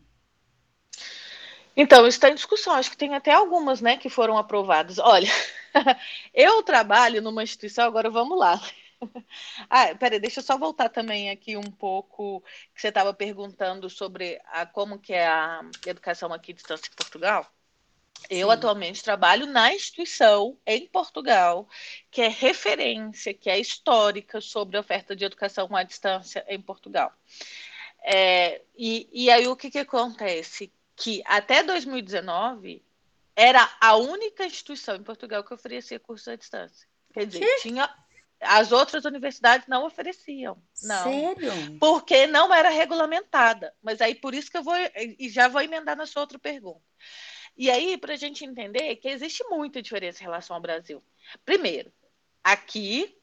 [1.76, 2.72] Então, isso está em discussão.
[2.72, 4.98] Acho que tem até algumas, né, que foram aprovadas.
[4.98, 5.28] Olha,
[6.32, 8.58] eu trabalho numa instituição, agora vamos lá.
[9.70, 12.42] Ah, peraí, deixa eu só voltar também aqui um pouco
[12.74, 16.96] que você estava perguntando sobre a, como que é a educação aqui à distância em
[16.96, 17.46] Portugal.
[18.28, 18.54] Eu Sim.
[18.54, 21.68] atualmente trabalho na instituição em Portugal,
[22.10, 27.12] que é referência, que é histórica sobre a oferta de educação à distância em Portugal.
[28.02, 30.72] É, e, e aí o que, que acontece?
[30.96, 32.82] Que até 2019
[33.36, 36.88] era a única instituição em Portugal que oferecia curso à distância.
[37.12, 37.62] Quer dizer, que?
[37.62, 37.88] tinha
[38.40, 40.62] as outras universidades não ofereciam.
[40.82, 41.02] Não.
[41.04, 41.52] Sério?
[41.78, 43.74] Porque não era regulamentada.
[43.82, 44.74] Mas aí por isso que eu vou.
[45.18, 46.82] E já vou emendar na sua outra pergunta.
[47.56, 51.02] E aí, para a gente entender que existe muita diferença em relação ao Brasil.
[51.44, 51.92] Primeiro,
[52.44, 53.17] aqui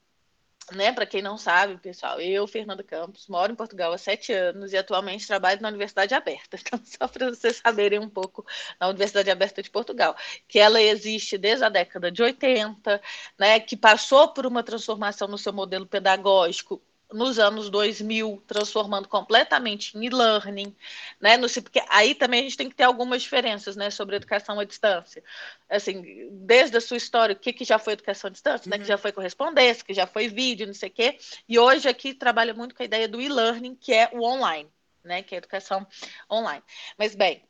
[0.72, 4.72] né, para quem não sabe, pessoal, eu, Fernanda Campos, moro em Portugal há sete anos
[4.72, 6.56] e atualmente trabalho na Universidade Aberta.
[6.66, 8.44] Então, só para vocês saberem um pouco
[8.80, 10.16] na Universidade Aberta de Portugal,
[10.48, 13.00] que ela existe desde a década de 80,
[13.38, 19.96] né, que passou por uma transformação no seu modelo pedagógico nos anos 2000, transformando completamente
[19.96, 20.74] em e-learning,
[21.20, 21.36] né?
[21.36, 24.64] No, porque aí também a gente tem que ter algumas diferenças, né, sobre educação à
[24.64, 25.22] distância.
[25.68, 28.70] Assim, desde a sua história, o que, que já foi educação à distância, uhum.
[28.70, 28.88] né, que uhum.
[28.88, 31.18] já foi correspondência, que já foi vídeo, não sei o quê.
[31.48, 34.68] E hoje aqui trabalha muito com a ideia do e-learning, que é o online,
[35.04, 35.86] né, que é a educação
[36.30, 36.62] online.
[36.98, 37.44] Mas bem,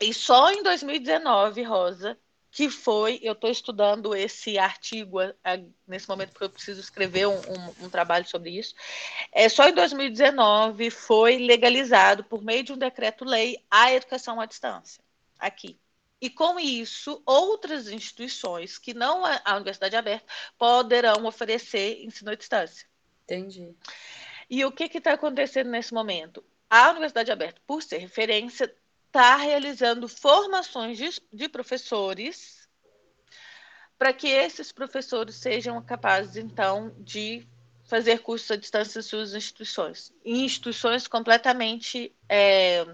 [0.00, 2.18] e só em 2019, Rosa,
[2.54, 7.26] que foi, eu estou estudando esse artigo a, a, nesse momento porque eu preciso escrever
[7.26, 8.76] um, um, um, trabalho sobre isso.
[9.32, 15.02] É, só em 2019 foi legalizado, por meio de um decreto-lei, a educação à distância,
[15.36, 15.76] aqui.
[16.20, 20.24] E com isso, outras instituições que não a, a Universidade Aberta
[20.56, 22.86] poderão oferecer ensino à distância.
[23.24, 23.74] Entendi.
[24.48, 26.44] E o que está acontecendo nesse momento?
[26.70, 28.72] A Universidade Aberta, por ser referência,
[29.14, 32.68] está realizando formações de, de professores
[33.96, 37.46] para que esses professores sejam capazes, então, de
[37.84, 42.84] fazer cursos à distância em suas instituições, em instituições completamente é,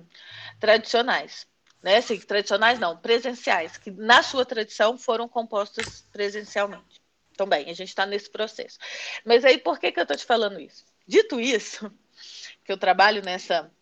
[0.59, 1.47] tradicionais.
[1.83, 1.97] Né?
[1.97, 7.01] Assim, tradicionais não, presenciais, que na sua tradição foram compostas presencialmente.
[7.33, 8.79] Então, bem, a gente está nesse processo.
[9.25, 10.85] Mas aí, por que, que eu estou te falando isso?
[11.07, 11.91] Dito isso,
[12.63, 13.73] que eu trabalho nessa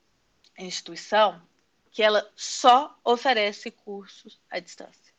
[0.57, 1.43] instituição,
[1.99, 5.13] que ela só oferece cursos à distância.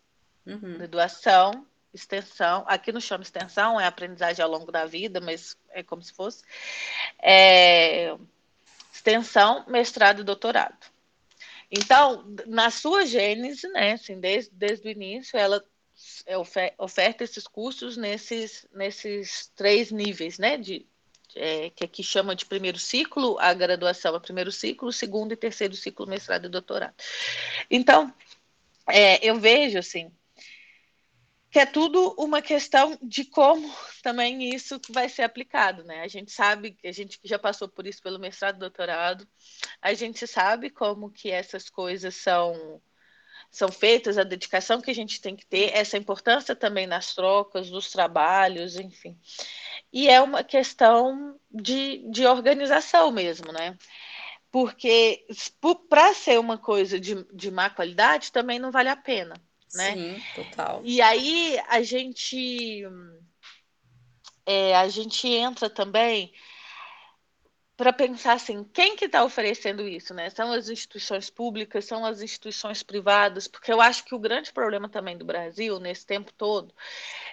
[0.46, 0.78] Uhum.
[0.78, 6.02] Graduação, extensão, aqui não chama extensão, é aprendizagem ao longo da vida, mas é como
[6.02, 6.42] se fosse.
[7.22, 8.16] É,
[8.94, 10.88] extensão, mestrado e doutorado.
[11.70, 15.62] Então, na sua gênese, né, assim, desde, desde o início, ela
[16.78, 20.88] oferta esses cursos nesses, nesses três níveis, né, de
[21.36, 25.76] é, que aqui chama de primeiro ciclo, a graduação é primeiro ciclo, segundo e terceiro
[25.76, 26.96] ciclo, mestrado e doutorado.
[27.70, 28.14] Então,
[28.88, 30.12] é, eu vejo assim
[31.52, 36.02] que é tudo uma questão de como também isso vai ser aplicado, né?
[36.02, 39.28] A gente sabe, a gente já passou por isso pelo mestrado e doutorado,
[39.82, 42.80] a gente sabe como que essas coisas são
[43.52, 47.70] são feitas, a dedicação que a gente tem que ter, essa importância também nas trocas,
[47.70, 49.18] dos trabalhos, enfim
[49.92, 53.78] e é uma questão de, de organização mesmo, né?
[54.52, 55.26] Porque
[55.90, 59.36] para ser uma coisa de, de má qualidade também não vale a pena,
[59.74, 59.94] né?
[59.94, 60.82] Sim, total.
[60.84, 62.84] E aí a gente
[64.46, 66.34] é, a gente entra também
[67.80, 70.30] para pensar assim, quem que está oferecendo isso, né?
[70.30, 74.90] São as instituições públicas, são as instituições privadas, porque eu acho que o grande problema
[74.90, 76.74] também do Brasil nesse tempo todo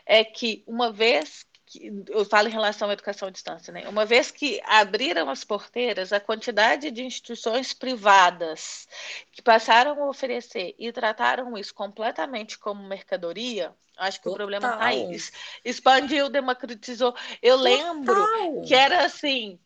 [0.07, 3.89] é que uma vez que, eu falo em relação à educação à distância, né?
[3.89, 8.87] Uma vez que abriram as porteiras, a quantidade de instituições privadas
[9.33, 14.33] que passaram a oferecer e trataram isso completamente como mercadoria, acho que Total.
[14.33, 15.19] o problema está aí.
[15.65, 17.17] Expandiu, democratizou.
[17.43, 17.73] Eu Total.
[17.73, 19.59] lembro que era assim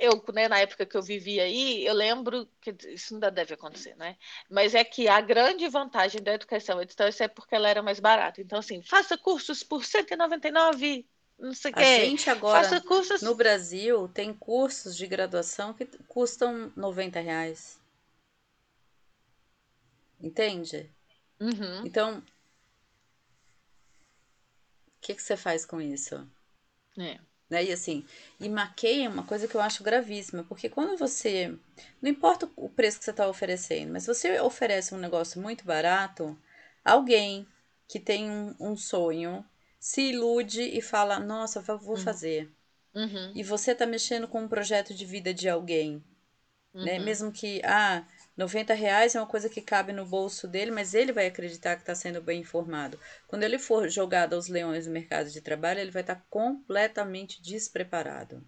[0.00, 3.94] eu, né, na época que eu vivia aí, eu lembro que isso ainda deve acontecer,
[3.96, 4.16] né?
[4.50, 8.00] Mas é que a grande vantagem da educação à distância é porque ela era mais
[8.00, 8.40] barata.
[8.40, 11.06] Então, assim, faça cursos por 199
[11.38, 11.80] não sei o quê.
[11.80, 13.20] A gente agora, cursos...
[13.20, 17.78] no Brasil, tem cursos de graduação que custam 90 reais.
[20.20, 20.90] Entende?
[21.38, 21.84] Uhum.
[21.84, 22.22] Então, o
[25.00, 26.26] que, que você faz com isso?
[26.98, 27.18] É.
[27.48, 27.64] Né?
[27.66, 28.04] E assim,
[28.40, 31.56] e maqueia é uma coisa que eu acho gravíssima, porque quando você.
[32.02, 36.36] Não importa o preço que você está oferecendo, mas você oferece um negócio muito barato,
[36.84, 37.46] alguém
[37.88, 39.44] que tem um, um sonho
[39.78, 41.96] se ilude e fala: Nossa, vou uhum.
[41.96, 42.50] fazer.
[42.94, 43.32] Uhum.
[43.34, 46.02] E você está mexendo com um projeto de vida de alguém.
[46.74, 46.80] Né?
[46.80, 46.84] Uhum.
[46.84, 46.98] Né?
[46.98, 48.04] Mesmo que, ah,
[48.36, 51.82] 90 reais é uma coisa que cabe no bolso dele, mas ele vai acreditar que
[51.82, 53.00] está sendo bem informado.
[53.26, 57.40] Quando ele for jogado aos leões no mercado de trabalho, ele vai estar tá completamente
[57.40, 58.46] despreparado.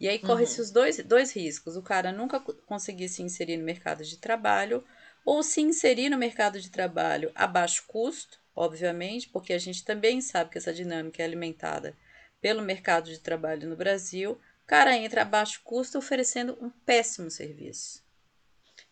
[0.00, 0.64] E aí corre-se uhum.
[0.64, 4.84] os dois, dois riscos: o cara nunca conseguir se inserir no mercado de trabalho,
[5.24, 10.20] ou se inserir no mercado de trabalho a baixo custo, obviamente, porque a gente também
[10.20, 11.96] sabe que essa dinâmica é alimentada
[12.40, 14.32] pelo mercado de trabalho no Brasil.
[14.32, 18.07] O cara entra a baixo custo oferecendo um péssimo serviço.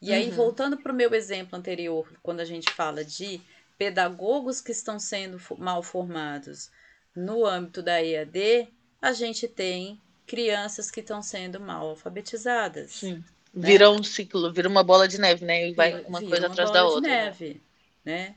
[0.07, 0.37] E aí, uhum.
[0.37, 3.40] voltando para o meu exemplo anterior, quando a gente fala de
[3.77, 6.71] pedagogos que estão sendo mal formados
[7.14, 8.69] no âmbito da EAD,
[9.03, 12.92] a gente tem crianças que estão sendo mal alfabetizadas.
[12.92, 13.25] Sim.
[13.53, 13.69] Né?
[13.69, 15.71] Vira um ciclo, vira uma bola de neve, né?
[15.71, 17.01] E vai uma vira coisa uma atrás da outra.
[17.01, 17.25] De né?
[17.25, 17.62] neve,
[18.05, 18.35] né?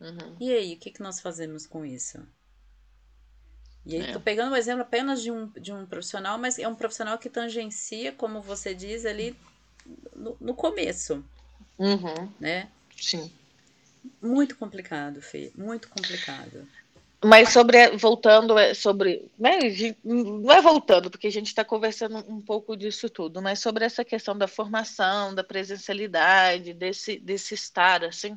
[0.00, 0.36] Uhum.
[0.40, 2.26] E aí, o que, que nós fazemos com isso?
[3.84, 4.12] E aí, é.
[4.12, 7.28] tô pegando um exemplo apenas de um, de um profissional, mas é um profissional que
[7.28, 9.36] tangencia, como você diz ali,
[10.14, 11.24] no, no começo.
[11.78, 12.32] Uhum.
[12.38, 12.68] Né?
[12.96, 13.30] Sim.
[14.20, 15.50] Muito complicado, Fê.
[15.56, 16.66] Muito complicado.
[17.24, 19.58] Mas sobre, voltando, é, sobre, né,
[20.02, 24.04] não é voltando, porque a gente está conversando um pouco disso tudo, mas sobre essa
[24.04, 28.36] questão da formação, da presencialidade, desse, desse estar, assim,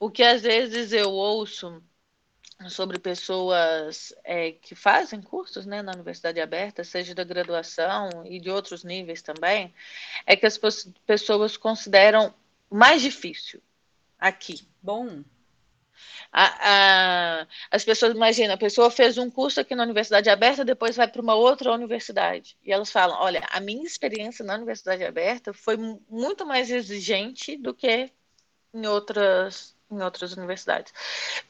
[0.00, 1.82] o que às vezes eu ouço
[2.68, 8.50] sobre pessoas é, que fazem cursos né, na Universidade Aberta, seja da graduação e de
[8.50, 9.74] outros níveis também,
[10.26, 10.58] é que as
[11.06, 12.34] pessoas consideram
[12.70, 13.62] mais difícil
[14.18, 14.66] aqui.
[14.82, 15.22] Bom.
[16.32, 20.96] A, a, as pessoas imaginam, a pessoa fez um curso aqui na Universidade Aberta, depois
[20.96, 22.56] vai para uma outra universidade.
[22.64, 25.76] E elas falam: olha, a minha experiência na Universidade Aberta foi
[26.08, 28.10] muito mais exigente do que
[28.74, 30.92] em outras em outras universidades.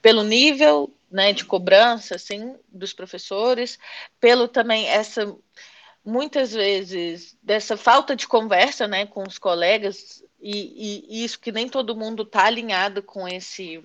[0.01, 3.79] Pelo nível né, de cobrança assim, dos professores,
[4.21, 5.35] pelo também essa
[6.05, 11.69] muitas vezes dessa falta de conversa né, com os colegas e, e isso que nem
[11.69, 13.83] todo mundo está alinhado com esse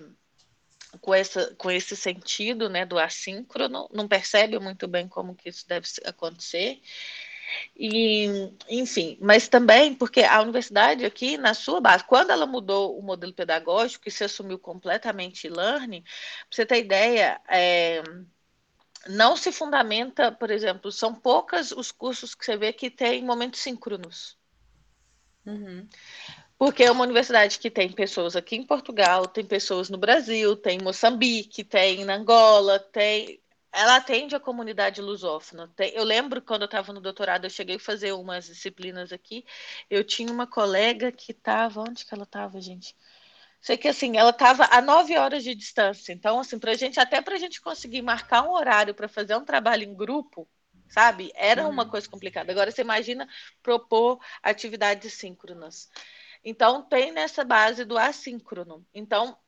[1.00, 5.66] com, essa, com esse sentido né, do assíncrono, não percebe muito bem como que isso
[5.66, 6.80] deve acontecer.
[7.76, 13.02] E, enfim, mas também porque a universidade aqui, na sua base, quando ela mudou o
[13.02, 16.10] modelo pedagógico e se assumiu completamente learning, para
[16.50, 18.02] você ter ideia, é,
[19.08, 23.60] não se fundamenta, por exemplo, são poucas os cursos que você vê que tem momentos
[23.60, 24.38] síncronos.
[25.44, 25.88] Uhum.
[26.56, 30.78] Porque é uma universidade que tem pessoas aqui em Portugal, tem pessoas no Brasil, tem
[30.78, 33.41] em Moçambique, tem na Angola, tem
[33.72, 35.72] ela atende a comunidade lusófona.
[35.94, 39.44] Eu lembro quando eu estava no doutorado, eu cheguei a fazer umas disciplinas aqui.
[39.88, 41.80] Eu tinha uma colega que estava.
[41.80, 42.94] Onde que ela estava, gente?
[43.62, 46.12] Sei que assim, ela estava a nove horas de distância.
[46.12, 49.44] Então, assim, para gente, até para a gente conseguir marcar um horário para fazer um
[49.44, 50.48] trabalho em grupo,
[50.88, 51.32] sabe?
[51.34, 51.90] Era uma uhum.
[51.90, 52.52] coisa complicada.
[52.52, 53.28] Agora, você imagina
[53.62, 55.88] propor atividades síncronas.
[56.44, 58.84] Então, tem nessa base do assíncrono.
[58.92, 59.38] Então,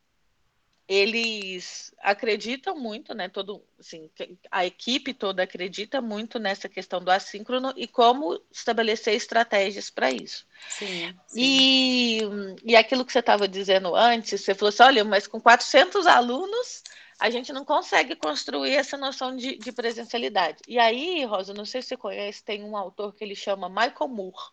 [0.86, 3.28] eles acreditam muito, né?
[3.28, 4.10] Todo, assim,
[4.50, 10.46] a equipe toda acredita muito nessa questão do assíncrono e como estabelecer estratégias para isso.
[10.68, 11.40] Sim, sim.
[11.40, 12.20] E,
[12.64, 16.82] e aquilo que você estava dizendo antes, você falou assim, olha, mas com 400 alunos
[17.18, 20.58] a gente não consegue construir essa noção de, de presencialidade.
[20.68, 24.08] E aí, Rosa, não sei se você conhece, tem um autor que ele chama Michael
[24.08, 24.52] Moore.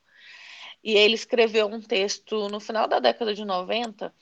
[0.83, 4.13] E ele escreveu um texto no final da década de 90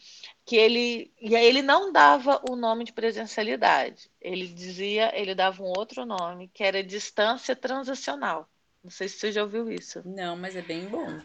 [0.49, 4.09] que ele e aí ele não dava o nome de presencialidade.
[4.19, 8.49] Ele dizia, ele dava um outro nome, que era distância transacional.
[8.83, 10.01] Não sei se você já ouviu isso.
[10.03, 11.21] Não, mas é bem bom.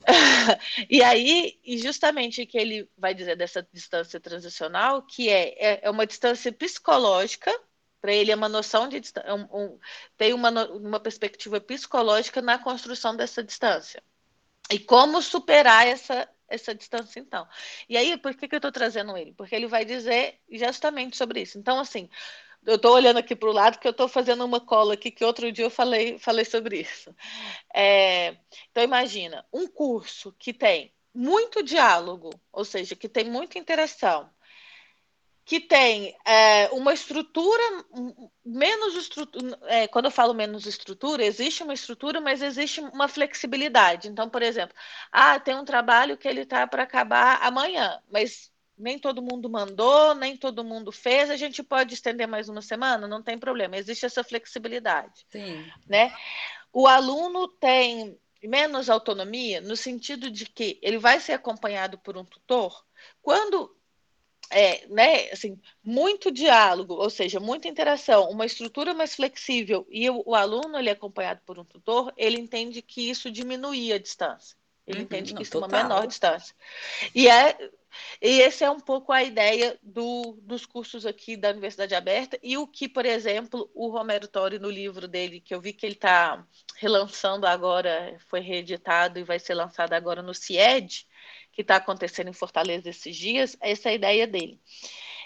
[0.90, 5.90] e aí, e justamente que ele vai dizer dessa distância transicional, que é, é, é
[5.90, 7.50] uma distância psicológica,
[7.98, 9.78] para ele é uma noção de é um, um,
[10.18, 14.02] tem uma, uma perspectiva psicológica na construção dessa distância.
[14.70, 17.46] E como superar essa, essa distância, então.
[17.88, 19.32] E aí, por que, que eu estou trazendo ele?
[19.32, 21.58] Porque ele vai dizer justamente sobre isso.
[21.58, 22.08] Então, assim,
[22.66, 25.24] eu estou olhando aqui para o lado que eu estou fazendo uma cola aqui que
[25.24, 27.14] outro dia eu falei, falei sobre isso.
[27.74, 28.36] É,
[28.70, 34.30] então imagina um curso que tem muito diálogo, ou seja, que tem muita interação,
[35.44, 37.62] que tem é, uma estrutura
[38.44, 39.58] menos estrutura.
[39.64, 44.08] É, quando eu falo menos estrutura, existe uma estrutura, mas existe uma flexibilidade.
[44.08, 44.76] Então, por exemplo,
[45.10, 50.14] ah, tem um trabalho que ele está para acabar amanhã, mas nem todo mundo mandou,
[50.14, 54.06] nem todo mundo fez, a gente pode estender mais uma semana, não tem problema, existe
[54.06, 55.26] essa flexibilidade.
[55.30, 55.70] Sim.
[55.86, 56.14] Né?
[56.72, 62.24] O aluno tem menos autonomia no sentido de que ele vai ser acompanhado por um
[62.24, 62.84] tutor
[63.20, 63.76] quando
[64.50, 70.22] é, né, assim, muito diálogo, ou seja, muita interação, uma estrutura mais flexível e o,
[70.26, 74.56] o aluno ele é acompanhado por um tutor, ele entende que isso diminui a distância.
[74.86, 76.54] Ele uhum, entende que isso é uma menor distância.
[77.14, 77.56] E é
[78.20, 82.56] e essa é um pouco a ideia do, dos cursos aqui da Universidade Aberta e
[82.56, 85.94] o que, por exemplo, o Romero Tori, no livro dele, que eu vi que ele
[85.94, 86.46] está
[86.76, 91.06] relançando agora, foi reeditado e vai ser lançado agora no CIED,
[91.52, 94.60] que está acontecendo em Fortaleza esses dias, essa é a ideia dele.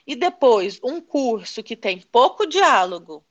[0.07, 3.25] E depois, um curso que tem pouco diálogo,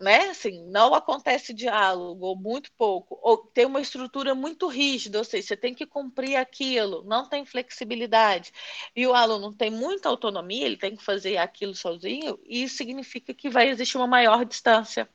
[0.00, 0.28] né?
[0.28, 5.48] Assim, não acontece diálogo, ou muito pouco, ou tem uma estrutura muito rígida, ou seja,
[5.48, 8.52] você tem que cumprir aquilo, não tem flexibilidade,
[8.94, 13.32] e o aluno tem muita autonomia, ele tem que fazer aquilo sozinho, e isso significa
[13.32, 15.08] que vai existir uma maior distância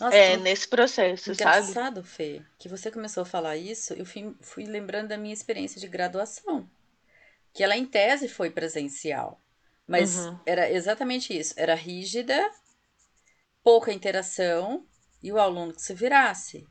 [0.00, 2.02] Nossa, é, nesse processo, engraçado, sabe?
[2.02, 5.88] Fê, que você começou a falar isso, eu fui, fui lembrando da minha experiência de
[5.88, 6.68] graduação,
[7.52, 9.40] que ela em tese foi presencial,
[9.86, 10.38] mas uhum.
[10.46, 12.50] era exatamente isso, era rígida,
[13.62, 14.86] pouca interação
[15.22, 16.66] e o aluno que se virasse.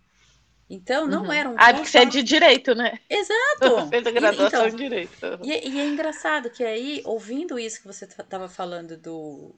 [0.70, 1.32] Então, não uhum.
[1.32, 1.56] era um.
[1.58, 3.00] Ah, porque você é de direito, né?
[3.10, 3.88] Exato!
[3.90, 5.12] Fez a graduação então, em direito.
[5.42, 9.56] E, e, é engraçado que aí, ouvindo isso que você estava falando do.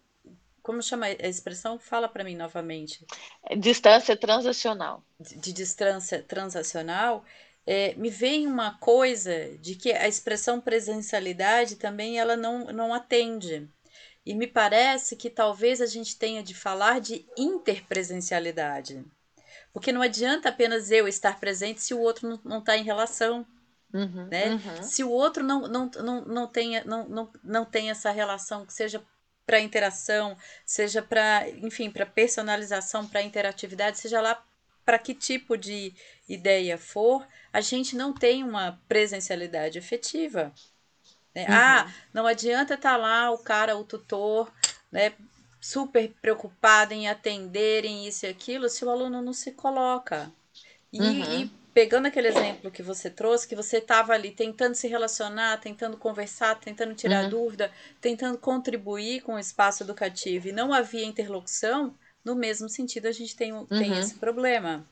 [0.62, 1.80] Como chama a expressão?
[1.80, 3.05] Fala para mim novamente.
[3.43, 5.03] É distância transacional.
[5.20, 7.24] De, de distância transacional,
[7.66, 13.70] é, me vem uma coisa de que a expressão presencialidade também ela não, não atende.
[14.26, 19.03] E me parece que talvez a gente tenha de falar de interpresencialidade.
[19.74, 23.45] Porque não adianta apenas eu estar presente se o outro não está em relação.
[23.93, 24.51] Uhum, né?
[24.53, 24.84] Uhum.
[24.84, 28.74] Se o outro não, não, não, não, tenha, não, não, não tem essa relação, que
[28.74, 29.03] seja
[29.50, 34.39] para interação, seja para, enfim, para personalização, para interatividade, seja lá
[34.86, 35.91] para que tipo de
[36.28, 40.54] ideia for, a gente não tem uma presencialidade efetiva.
[41.34, 41.47] Né?
[41.50, 41.56] Uhum.
[41.56, 44.54] Ah, não adianta estar tá lá o cara, o tutor,
[44.91, 45.14] né,
[45.60, 50.32] super preocupado em atenderem isso e aquilo, se o aluno não se coloca.
[50.93, 51.41] E, uhum.
[51.41, 55.98] e pegando aquele exemplo que você trouxe, que você estava ali tentando se relacionar, tentando
[55.98, 57.30] conversar, tentando tirar uhum.
[57.30, 63.12] dúvida, tentando contribuir com o espaço educativo e não havia interlocução, no mesmo sentido a
[63.12, 64.00] gente tem, tem uhum.
[64.00, 64.86] esse problema.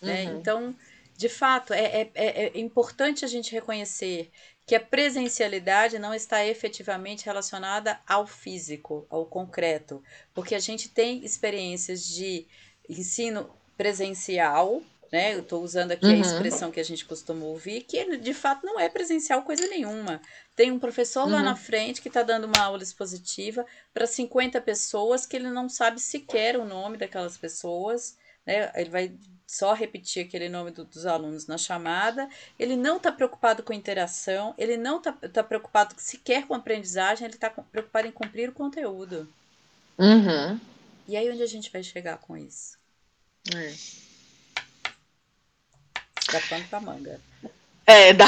[0.00, 0.24] Né?
[0.24, 0.38] Uhum.
[0.38, 0.76] Então,
[1.16, 4.30] de fato, é, é, é, é importante a gente reconhecer
[4.68, 10.02] que a presencialidade não está efetivamente relacionada ao físico, ao concreto,
[10.34, 12.46] porque a gente tem experiências de
[12.86, 13.48] ensino
[13.78, 15.34] presencial, né?
[15.34, 16.12] Eu estou usando aqui uhum.
[16.12, 20.20] a expressão que a gente costuma ouvir, que de fato não é presencial coisa nenhuma.
[20.54, 21.32] Tem um professor uhum.
[21.32, 25.68] lá na frente que está dando uma aula expositiva para 50 pessoas que ele não
[25.68, 28.70] sabe sequer o nome daquelas pessoas, né?
[28.74, 29.12] Ele vai
[29.46, 32.28] só repetir aquele nome do, dos alunos na chamada,
[32.58, 37.34] ele não está preocupado com interação, ele não está tá preocupado sequer com aprendizagem, ele
[37.34, 39.26] está preocupado em cumprir o conteúdo.
[39.98, 40.60] Uhum.
[41.08, 42.76] E aí onde a gente vai chegar com isso?
[43.56, 44.07] É.
[46.30, 47.20] Dá pano pra manga.
[47.86, 48.26] É, dá.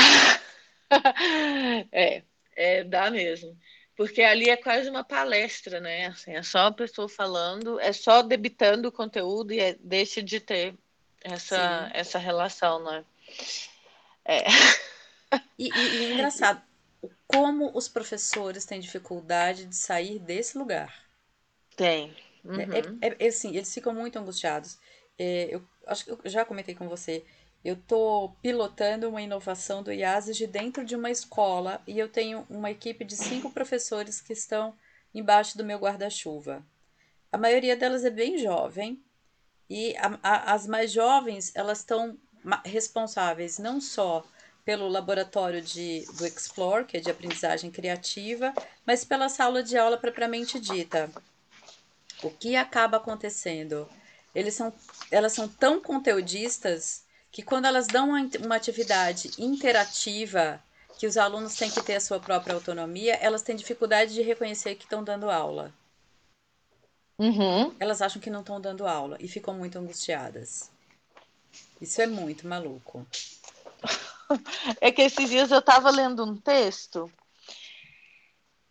[1.93, 2.23] é,
[2.57, 3.57] é, dá mesmo.
[3.97, 6.07] Porque ali é quase uma palestra, né?
[6.07, 10.41] Assim, é só a pessoa falando, é só debitando o conteúdo e é, deixa de
[10.41, 10.75] ter
[11.23, 13.05] essa, essa relação, né?
[14.25, 14.45] É.
[15.59, 16.63] E, e, e é engraçado,
[17.27, 21.05] como os professores têm dificuldade de sair desse lugar.
[21.77, 22.17] Tem.
[22.45, 22.61] Uhum.
[23.01, 24.79] É, é, é, assim, eles ficam muito angustiados.
[25.19, 27.25] É, eu acho que eu já comentei com você.
[27.65, 32.47] Eu estou pilotando uma inovação do IASES de dentro de uma escola e eu tenho
[32.49, 34.75] uma equipe de cinco professores que estão
[35.15, 36.65] embaixo do meu guarda-chuva.
[37.31, 39.03] A maioria delas é bem jovem,
[39.71, 42.19] E a, a, as mais jovens, elas estão
[42.65, 44.25] responsáveis não só
[44.65, 48.53] pelo laboratório de, do Explore, que é de aprendizagem criativa,
[48.85, 51.09] mas pela sala de aula propriamente dita.
[52.23, 53.89] O que acaba acontecendo?
[54.35, 54.73] Eles são,
[55.11, 60.61] elas são tão conteudistas que quando elas dão uma, atividade interativa,
[60.99, 64.74] que os alunos têm que ter a sua própria autonomia, elas têm dificuldade de reconhecer
[64.74, 65.72] que estão dando aula.
[67.18, 67.74] Uhum.
[67.78, 70.70] Elas acham que não estão dando aula e ficam muito angustiadas.
[71.81, 73.07] Isso é muito maluco.
[74.81, 77.11] É que esses dias eu estava lendo um texto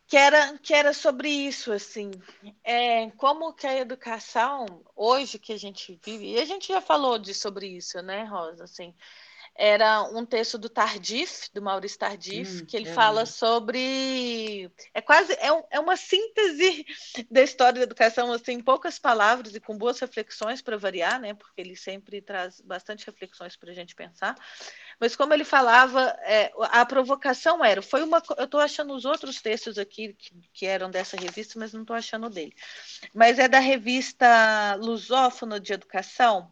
[0.09, 2.09] que era, que era sobre isso, assim,
[2.63, 7.19] é, como que a educação, hoje que a gente vive, e a gente já falou
[7.19, 8.91] de, sobre isso, né, Rosa, assim,
[9.59, 14.71] era um texto do Tardif, do Maurício Tardif, hum, que ele é fala sobre.
[14.93, 16.85] É quase é, um, é uma síntese
[17.29, 21.33] da história da educação, assim, em poucas palavras e com boas reflexões para variar, né?
[21.33, 24.33] Porque ele sempre traz bastante reflexões para a gente pensar.
[24.97, 28.23] Mas como ele falava, é, a provocação era, foi uma.
[28.37, 31.97] Eu estou achando os outros textos aqui que, que eram dessa revista, mas não estou
[31.97, 32.53] achando dele.
[33.13, 36.49] Mas é da revista Lusófono de Educação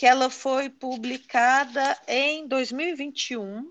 [0.00, 3.70] que ela foi publicada em 2021,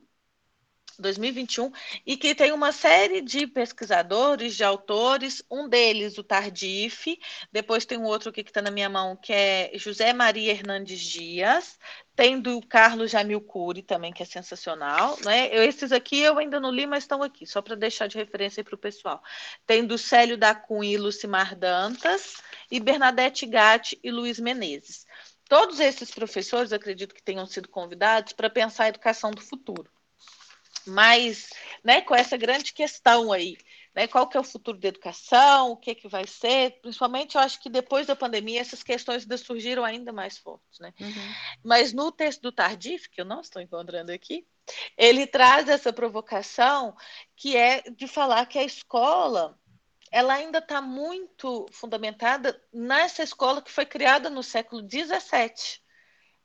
[0.99, 1.71] 2021
[2.05, 7.17] e que tem uma série de pesquisadores, de autores, um deles o Tardif,
[7.51, 10.99] depois tem um outro aqui que está na minha mão, que é José Maria Hernandes
[10.99, 11.79] Dias,
[12.15, 15.47] tem do Carlos Jamil Cury também, que é sensacional, né?
[15.51, 18.63] Eu, esses aqui eu ainda não li, mas estão aqui, só para deixar de referência
[18.63, 19.19] para o pessoal.
[19.65, 22.35] Tem do Célio da Cunha e Lucimar Dantas,
[22.71, 25.07] e Bernadette Gatti e Luiz Menezes.
[25.49, 29.91] Todos esses professores, acredito que tenham sido convidados para pensar a educação do futuro.
[30.85, 31.49] Mas,
[31.83, 33.57] né, com essa grande questão aí,
[33.95, 37.41] né, qual que é o futuro da educação, o que que vai ser, principalmente eu
[37.41, 40.93] acho que depois da pandemia essas questões ainda surgiram ainda mais fortes, né?
[41.01, 41.33] Uhum.
[41.63, 44.47] Mas no texto do Tardif, que eu não estou encontrando aqui,
[44.95, 46.95] ele traz essa provocação
[47.35, 49.58] que é de falar que a escola
[50.11, 55.79] ela ainda está muito fundamentada nessa escola que foi criada no século XVII,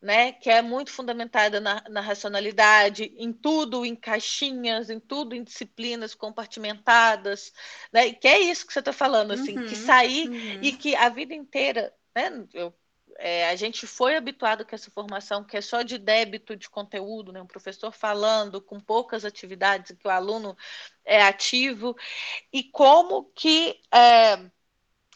[0.01, 0.33] né?
[0.33, 6.15] que é muito fundamentada na, na, racionalidade, em tudo em caixinhas, em tudo em disciplinas
[6.15, 7.53] compartimentadas,
[7.93, 8.13] né?
[8.13, 10.59] que é isso que você está falando, assim, uhum, que sair uhum.
[10.63, 12.47] e que a vida inteira, né?
[12.53, 12.75] eu
[13.19, 17.33] é, a gente foi habituado com essa formação que é só de débito de conteúdo,
[17.33, 17.41] né?
[17.41, 20.57] um professor falando com poucas atividades, que o aluno
[21.05, 21.97] é ativo,
[22.53, 24.51] e como que é,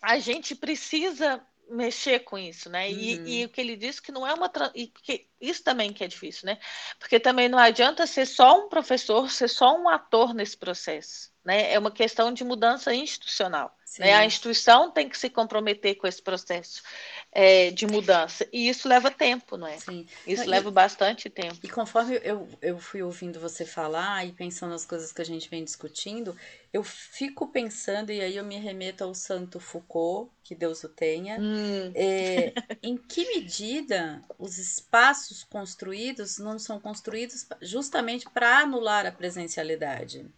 [0.01, 2.89] a gente precisa mexer com isso, né?
[2.89, 2.95] Uhum.
[2.95, 6.05] E, e, o que ele disse que não é uma e que isso também que
[6.05, 6.59] é difícil, né?
[6.99, 11.73] Porque também não adianta ser só um professor, ser só um ator nesse processo, né?
[11.73, 13.75] É uma questão de mudança institucional.
[13.99, 14.13] Né?
[14.15, 16.83] A instituição tem que se comprometer com esse processo
[17.33, 18.47] é, de mudança.
[18.53, 19.79] E isso leva tempo, não é?
[19.79, 20.07] Sim.
[20.27, 21.59] Isso não, leva e, bastante tempo.
[21.63, 25.49] E conforme eu, eu fui ouvindo você falar e pensando nas coisas que a gente
[25.49, 26.37] vem discutindo,
[26.73, 31.39] eu fico pensando, e aí eu me remeto ao Santo Foucault, que Deus o tenha,
[31.41, 31.93] hum.
[31.95, 40.31] é, em que medida os espaços construídos não são construídos justamente para anular a presencialidade.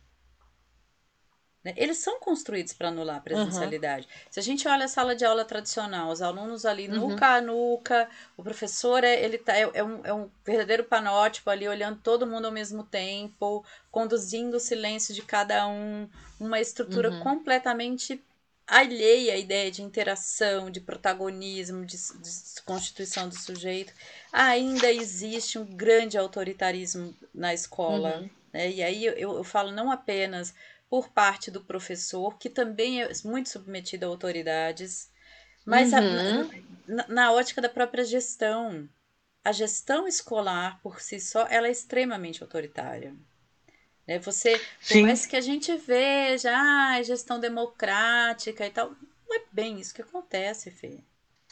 [1.62, 1.74] Né?
[1.76, 4.06] Eles são construídos para anular a presencialidade.
[4.06, 4.12] Uhum.
[4.30, 7.10] Se a gente olha a sala de aula tradicional, os alunos ali uhum.
[7.10, 11.50] nuca a nuca, o professor é, ele tá, é, é, um, é um verdadeiro panótipo
[11.50, 17.10] ali, olhando todo mundo ao mesmo tempo, conduzindo o silêncio de cada um, uma estrutura
[17.10, 17.20] uhum.
[17.20, 18.22] completamente
[18.70, 23.92] alheia à ideia de interação, de protagonismo, de, de, constituição do sujeito.
[24.32, 28.18] Ainda existe um grande autoritarismo na escola.
[28.18, 28.30] Uhum.
[28.52, 28.70] Né?
[28.70, 30.54] E aí eu, eu falo não apenas
[30.88, 35.10] por parte do professor, que também é muito submetido a autoridades,
[35.66, 35.98] mas uhum.
[35.98, 38.88] a, na, na, ótica da própria gestão.
[39.42, 43.16] A gestão escolar, por si só, ela é extremamente autoritária.
[44.10, 44.18] Né?
[44.18, 45.02] Você, por Sim.
[45.02, 48.90] mais que a gente veja, ah, gestão democrática e tal,
[49.28, 50.98] não é bem isso que acontece, Fê.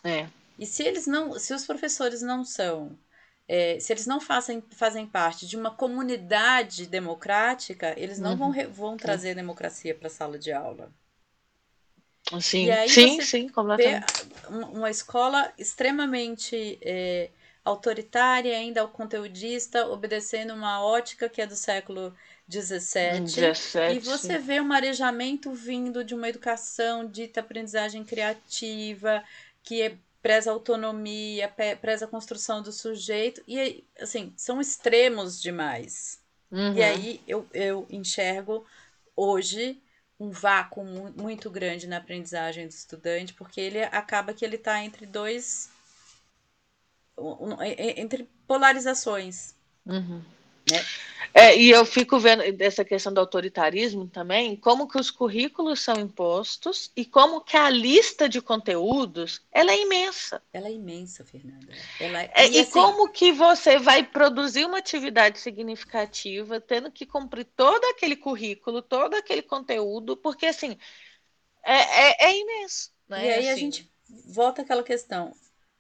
[0.03, 0.27] É.
[0.59, 2.99] E se eles não, se os professores não são
[3.47, 8.53] é, se eles não fazem, fazem parte de uma comunidade democrática, eles não uhum.
[8.53, 10.93] vão, vão trazer democracia para a sala de aula.
[12.41, 14.29] Sim, sim, sim, completamente.
[14.51, 17.31] Uma escola extremamente é,
[17.65, 22.15] autoritária, ainda conteudista, obedecendo uma ótica que é do século
[22.51, 23.21] XVII.
[23.21, 29.23] 17, e você vê um arejamento vindo de uma educação dita aprendizagem criativa,
[29.63, 36.21] que é preza a autonomia, preza a construção do sujeito, e assim, são extremos demais.
[36.51, 36.75] Uhum.
[36.75, 38.67] E aí eu, eu enxergo
[39.15, 39.81] hoje
[40.19, 45.07] um vácuo muito grande na aprendizagem do estudante, porque ele acaba que ele está entre
[45.07, 45.71] dois
[47.97, 49.55] entre polarizações.
[49.87, 50.23] Uhum.
[50.71, 50.85] Né?
[51.35, 55.95] É, e eu fico vendo essa questão do autoritarismo também, como que os currículos são
[55.97, 60.43] impostos e como que a lista de conteúdos ela é imensa.
[60.53, 61.73] Ela é imensa, Fernanda.
[62.01, 62.23] Ela...
[62.23, 62.71] É, e, e assim...
[62.73, 69.15] como que você vai produzir uma atividade significativa tendo que cumprir todo aquele currículo, todo
[69.15, 70.77] aquele conteúdo, porque assim
[71.65, 72.91] é, é, é imenso.
[73.09, 73.27] Né?
[73.27, 73.51] E aí assim...
[73.51, 73.91] a gente
[74.27, 75.35] volta àquela questão.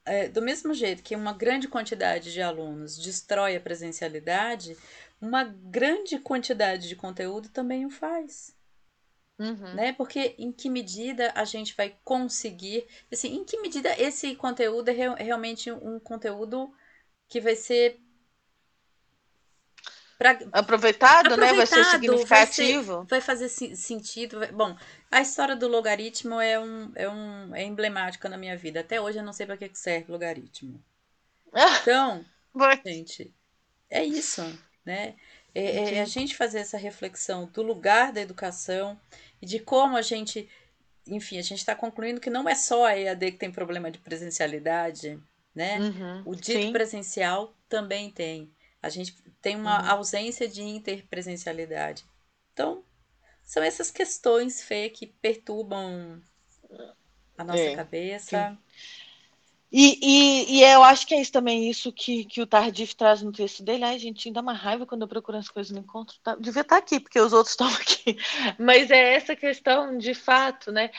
[0.09, 4.76] É, do mesmo jeito que uma grande quantidade de alunos destrói a presencialidade,
[5.20, 8.56] uma grande quantidade de conteúdo também o faz.
[9.38, 9.74] Uhum.
[9.74, 9.92] Né?
[9.92, 12.86] Porque em que medida a gente vai conseguir.
[13.12, 16.72] Assim, em que medida esse conteúdo é re realmente um conteúdo
[17.28, 18.00] que vai ser.
[20.19, 20.31] Pra...
[20.53, 21.53] Aproveitado, Aproveitado, né?
[21.55, 22.97] Vai ser significativo.
[22.97, 24.41] Vai, ser, vai fazer sentido.
[24.41, 24.51] Vai...
[24.51, 24.77] Bom,
[25.11, 28.81] a história do logaritmo é, um, é, um, é emblemática na minha vida.
[28.81, 30.83] Até hoje eu não sei para que serve logaritmo.
[31.81, 32.25] Então,
[32.85, 33.33] gente,
[33.89, 34.45] é isso
[34.89, 35.14] né?
[35.55, 38.99] É, é, a gente fazer essa reflexão do lugar da educação
[39.41, 40.49] e de como a gente,
[41.07, 43.99] enfim, a gente está concluindo que não é só a EAD que tem problema de
[43.99, 45.21] presencialidade,
[45.55, 45.79] né?
[45.79, 46.73] Uhum, o dito sim.
[46.73, 48.51] presencial também tem.
[48.83, 49.91] A gente tem uma uhum.
[49.91, 52.05] ausência de interpresencialidade.
[52.53, 52.85] Então,
[53.43, 56.22] são essas questões, Fê, que perturbam
[57.37, 58.51] a nossa é, cabeça.
[58.51, 58.59] Sim.
[59.70, 63.20] E, e, e, eu acho que é isso também, isso que, que o Tardif traz
[63.20, 63.85] no texto dele.
[63.85, 66.16] Ai, gente, dá uma raiva quando eu procuro as coisas no encontro.
[66.22, 66.37] Tá?
[66.37, 68.16] Devia estar aqui, porque os outros estão aqui.
[68.59, 70.91] Mas é essa questão, de fato, né?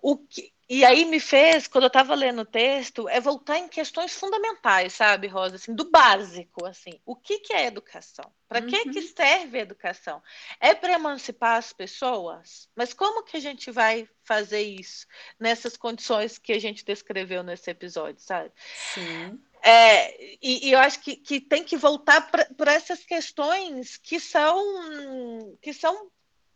[0.00, 3.68] O que, e aí me fez, quando eu estava lendo o texto, é voltar em
[3.68, 5.56] questões fundamentais, sabe, Rosa?
[5.56, 6.98] Assim, do básico, assim.
[7.04, 8.32] O que, que é educação?
[8.48, 8.66] Para uhum.
[8.66, 9.12] que, que uhum.
[9.14, 10.22] serve a educação?
[10.58, 12.68] É para emancipar as pessoas?
[12.74, 15.06] Mas como que a gente vai fazer isso
[15.38, 18.50] nessas condições que a gente descreveu nesse episódio, sabe?
[18.94, 19.38] Sim.
[19.62, 25.56] É, e, e, eu acho que, que tem que voltar para essas questões que são
[25.62, 26.10] que são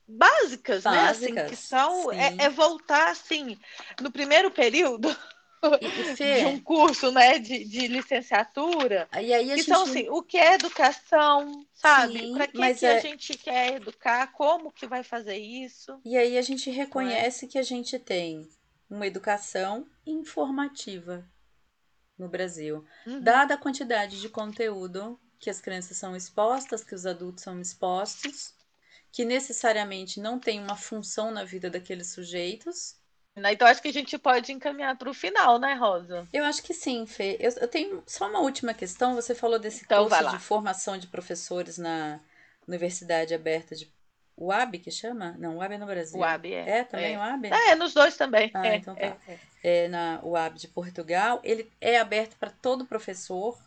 [0.09, 1.43] básicas, básicas né?
[1.43, 3.59] Assim, que são é, é, voltar assim
[4.01, 5.15] no primeiro período
[5.81, 9.09] e, Fê, de um curso, né, de, de licenciatura.
[9.15, 9.69] E aí a que gente...
[9.69, 12.33] são assim, o que é educação, sabe?
[12.33, 12.97] Para que, que é...
[12.97, 14.29] a gente quer educar?
[14.29, 16.01] Como que vai fazer isso?
[16.05, 17.49] E aí a gente reconhece é?
[17.49, 18.49] que a gente tem
[18.89, 21.29] uma educação informativa
[22.17, 23.21] no Brasil, uhum.
[23.21, 28.55] dada a quantidade de conteúdo que as crianças são expostas, que os adultos são expostos,
[29.13, 32.97] que necessariamente não tem uma função na vida daqueles sujeitos.
[33.37, 36.27] Então acho que a gente pode encaminhar para o final, né, Rosa?
[36.33, 37.37] Eu acho que sim, Fê.
[37.39, 39.15] Eu, eu tenho só uma última questão.
[39.15, 42.19] Você falou desse então, curso de formação de professores na
[42.67, 43.89] Universidade Aberta de
[44.37, 45.37] UAB, que chama?
[45.39, 46.21] Não, UAB é no Brasil.
[46.21, 46.79] UAB, é.
[46.79, 47.19] É, também é.
[47.19, 47.47] UAB?
[47.47, 48.51] É, nos dois também.
[48.55, 49.01] Ah, é, então tá.
[49.01, 49.17] É,
[49.63, 49.85] é.
[49.85, 51.41] é na UAB de Portugal.
[51.45, 53.59] Ele é aberto para todo professor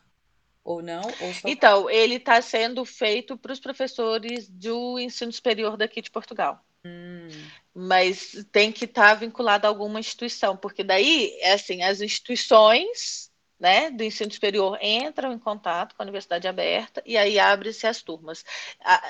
[0.64, 1.02] ou não?
[1.02, 1.48] Ou só...
[1.48, 6.64] Então, ele está sendo feito para os professores do ensino superior daqui de Portugal.
[6.86, 7.28] Hum.
[7.74, 13.32] Mas tem que estar tá vinculado a alguma instituição, porque daí, é assim, as instituições
[13.60, 18.02] né, do ensino superior entram em contato com a universidade aberta e aí abre-se as
[18.02, 18.44] turmas.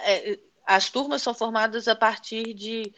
[0.05, 2.93] É, as turmas são formadas a partir de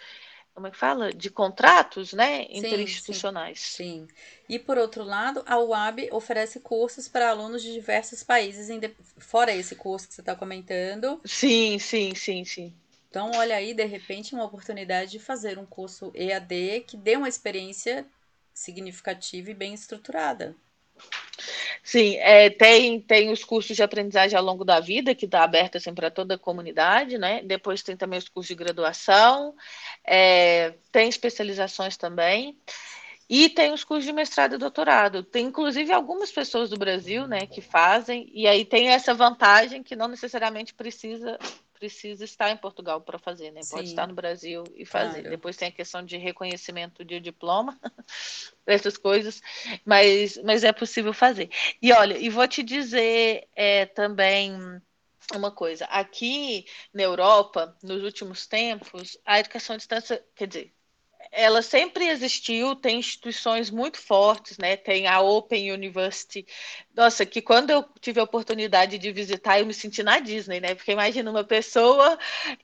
[0.54, 1.12] como é que fala?
[1.12, 2.46] De contratos, né?
[2.50, 3.60] Interinstitucionais.
[3.60, 4.16] Sim, sim.
[4.48, 8.70] E por outro lado, a UAB oferece cursos para alunos de diversos países,
[9.18, 11.20] fora esse curso que você está comentando.
[11.26, 12.74] Sim, sim, sim, sim.
[13.10, 17.30] Então, olha aí, de repente, uma oportunidade de fazer um curso EAD que dê uma
[17.30, 18.06] experiência
[18.54, 20.56] significativa e bem estruturada.
[21.86, 25.78] Sim, é, tem, tem os cursos de aprendizagem ao longo da vida, que está aberto
[25.78, 27.42] assim, para toda a comunidade, né?
[27.44, 29.54] Depois tem também os cursos de graduação,
[30.06, 32.58] é, tem especializações também.
[33.30, 35.24] E tem os cursos de mestrado e doutorado.
[35.24, 39.96] Tem, inclusive, algumas pessoas do Brasil né, que fazem, e aí tem essa vantagem que
[39.96, 41.38] não necessariamente precisa
[41.84, 43.60] precisa estar em Portugal para fazer, né?
[43.70, 43.92] Pode Sim.
[43.92, 45.20] estar no Brasil e fazer.
[45.20, 45.30] Claro.
[45.30, 47.78] Depois tem a questão de reconhecimento de diploma,
[48.66, 49.42] essas coisas,
[49.84, 51.50] mas, mas é possível fazer.
[51.82, 54.56] E olha, e vou te dizer é, também
[55.36, 55.84] uma coisa.
[55.86, 60.74] Aqui na Europa, nos últimos tempos, a educação à distância, quer dizer,
[61.32, 64.76] ela sempre existiu, tem instituições muito fortes, né?
[64.76, 66.46] Tem a Open University.
[66.96, 70.76] Nossa, que quando eu tive a oportunidade de visitar, eu me senti na Disney, né?
[70.76, 72.18] Porque imagina uma pessoa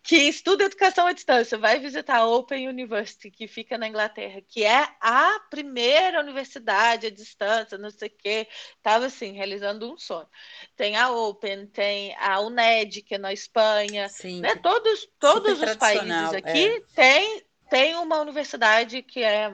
[0.03, 4.63] que estuda educação à distância, vai visitar a Open University, que fica na Inglaterra, que
[4.63, 8.47] é a primeira universidade à distância, não sei o quê.
[8.77, 10.27] Estava assim, realizando um sonho.
[10.75, 14.55] Tem a Open, tem a UNED, que é na Espanha, Sim, né?
[14.55, 16.81] Todos, todos os países aqui é.
[16.93, 19.53] têm tem uma universidade que é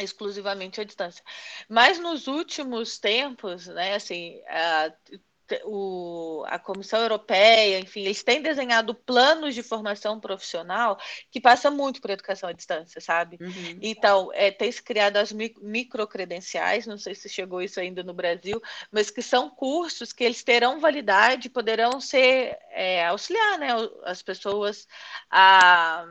[0.00, 1.24] exclusivamente à distância.
[1.68, 4.92] Mas nos últimos tempos, né, assim, a,
[5.64, 10.98] o, a Comissão Europeia, enfim, eles têm desenhado planos de formação profissional
[11.30, 13.38] que passam muito por educação à distância, sabe?
[13.40, 13.78] Uhum.
[13.80, 18.60] Então, é, tem se criado as microcredenciais, não sei se chegou isso ainda no Brasil,
[18.90, 23.68] mas que são cursos que eles terão validade, poderão ser é, auxiliar né,
[24.04, 24.86] as pessoas
[25.30, 26.06] a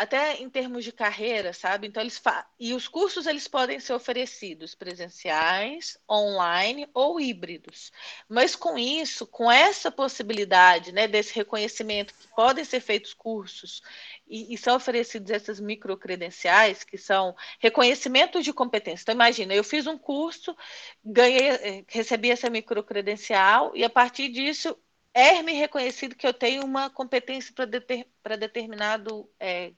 [0.00, 1.86] até em termos de carreira, sabe?
[1.86, 2.46] Então eles fa...
[2.58, 7.92] e os cursos eles podem ser oferecidos presenciais, online ou híbridos.
[8.26, 13.82] Mas com isso, com essa possibilidade, né, desse reconhecimento que podem ser feitos cursos
[14.26, 19.02] e, e são oferecidos essas microcredenciais, que são reconhecimento de competência.
[19.02, 20.56] Então imagina, eu fiz um curso,
[21.04, 24.74] ganhei, eh, recebi essa microcredencial e a partir disso
[25.12, 28.06] é-me reconhecido que eu tenho uma competência para deter,
[28.38, 29.72] determinado é,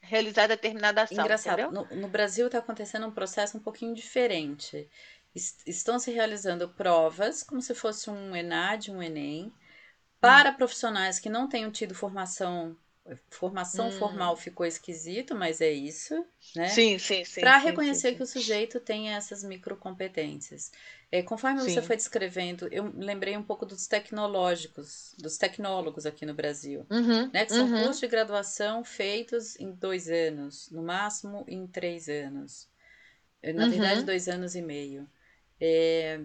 [0.00, 1.18] realizar determinada ação.
[1.18, 4.88] Engraçado, no, no, Brasil está acontecendo um processo um pouquinho diferente.
[5.34, 9.52] Est estão se realizando provas, como se fosse um ENAD, um ENEM,
[10.20, 10.54] para hum.
[10.54, 12.76] profissionais que não tenham tido formação
[13.28, 13.92] formação hum.
[13.92, 16.14] formal ficou esquisito, mas é isso,
[16.54, 16.68] né?
[16.68, 17.40] Sim, sim, sim.
[17.40, 18.16] Para reconhecer sim, sim.
[18.16, 20.70] que o sujeito tem essas microcompetências.
[21.10, 21.70] É, conforme sim.
[21.70, 27.30] você foi descrevendo, eu lembrei um pouco dos tecnológicos, dos tecnólogos aqui no Brasil, uhum,
[27.32, 27.44] né?
[27.44, 27.82] Que são uhum.
[27.84, 32.68] cursos de graduação feitos em dois anos, no máximo em três anos.
[33.42, 33.70] Na uhum.
[33.70, 35.08] verdade, dois anos e meio.
[35.60, 36.20] É,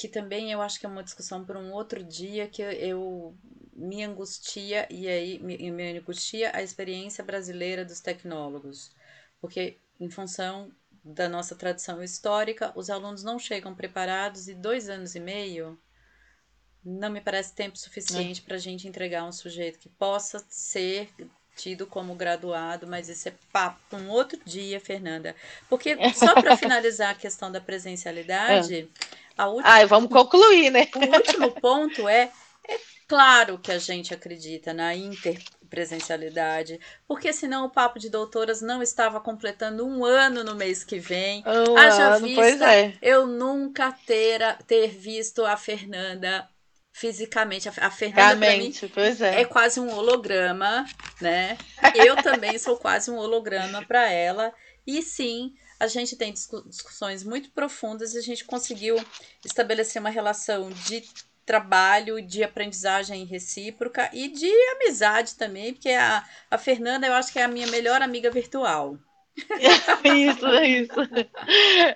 [0.00, 3.36] que também eu acho que é uma discussão para um outro dia que eu
[3.74, 8.94] me angustia e aí me, me angustia a experiência brasileira dos tecnólogos,
[9.42, 10.72] porque em função
[11.04, 15.78] da nossa tradição histórica, os alunos não chegam preparados e dois anos e meio
[16.82, 18.44] não me parece tempo suficiente é.
[18.44, 21.10] para a gente entregar um sujeito que possa ser
[21.60, 25.36] tido como graduado, mas isso é papo um outro dia, Fernanda.
[25.68, 28.88] Porque só para finalizar a questão da presencialidade.
[29.38, 30.86] A última, Ai, vamos concluir, né?
[30.94, 32.30] O último ponto é,
[32.68, 38.82] é claro que a gente acredita na interpresencialidade, porque senão o Papo de Doutoras não
[38.82, 41.42] estava completando um ano no mês que vem.
[41.46, 42.92] Um Haja ano, vista, é.
[43.00, 46.46] eu nunca ter, ter visto a Fernanda
[46.92, 47.68] fisicamente.
[47.68, 49.42] A Fernanda mim, pois é.
[49.42, 50.84] é quase um holograma,
[51.20, 51.56] né?
[51.94, 54.52] Eu também sou quase um holograma para ela.
[54.86, 59.02] E sim, a gente tem discussões muito profundas e a gente conseguiu
[59.44, 61.02] estabelecer uma relação de
[61.46, 67.38] trabalho, de aprendizagem recíproca e de amizade também, porque a, a Fernanda eu acho que
[67.38, 68.96] é a minha melhor amiga virtual.
[70.04, 71.00] isso, isso.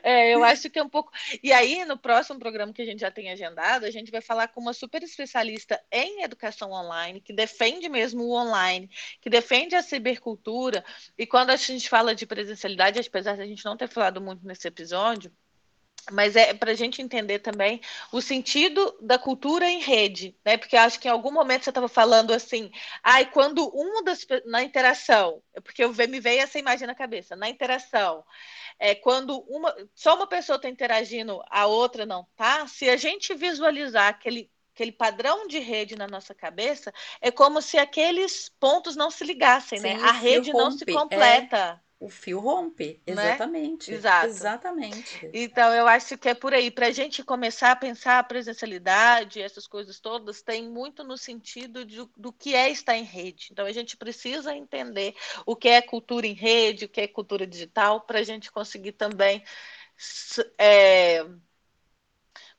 [0.02, 1.12] É, eu acho que é um pouco.
[1.42, 4.48] E aí, no próximo programa que a gente já tem agendado, a gente vai falar
[4.48, 8.88] com uma super especialista em educação online, que defende mesmo o online,
[9.20, 10.84] que defende a cibercultura.
[11.18, 14.46] E quando a gente fala de presencialidade, apesar de a gente não ter falado muito
[14.46, 15.32] nesse episódio,
[16.10, 17.80] mas é para a gente entender também
[18.12, 20.56] o sentido da cultura em rede, né?
[20.56, 22.70] Porque acho que em algum momento você estava falando assim,
[23.02, 27.36] ai, quando uma das na interação, é porque eu me veio essa imagem na cabeça,
[27.36, 28.24] na interação,
[28.78, 32.66] é quando uma só uma pessoa está interagindo, a outra não tá.
[32.66, 37.78] Se a gente visualizar aquele aquele padrão de rede na nossa cabeça, é como se
[37.78, 39.94] aqueles pontos não se ligassem, né?
[39.94, 40.08] Sim, né?
[40.08, 41.80] A rede não se completa.
[41.80, 43.00] É o fio rompe.
[43.06, 43.12] Né?
[43.12, 43.90] Exatamente.
[43.90, 43.96] Né?
[43.96, 44.26] Exato.
[44.26, 45.30] Exatamente.
[45.32, 46.70] Então, eu acho que é por aí.
[46.70, 51.82] Para a gente começar a pensar a presencialidade, essas coisas todas, tem muito no sentido
[51.82, 53.48] de, do que é estar em rede.
[53.50, 55.14] Então, a gente precisa entender
[55.46, 58.92] o que é cultura em rede, o que é cultura digital, para a gente conseguir
[58.92, 59.42] também.
[60.58, 61.24] É,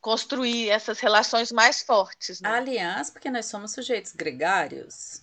[0.02, 2.42] construir essas relações mais fortes.
[2.42, 2.50] Né?
[2.50, 5.22] Aliás, porque nós somos sujeitos gregários.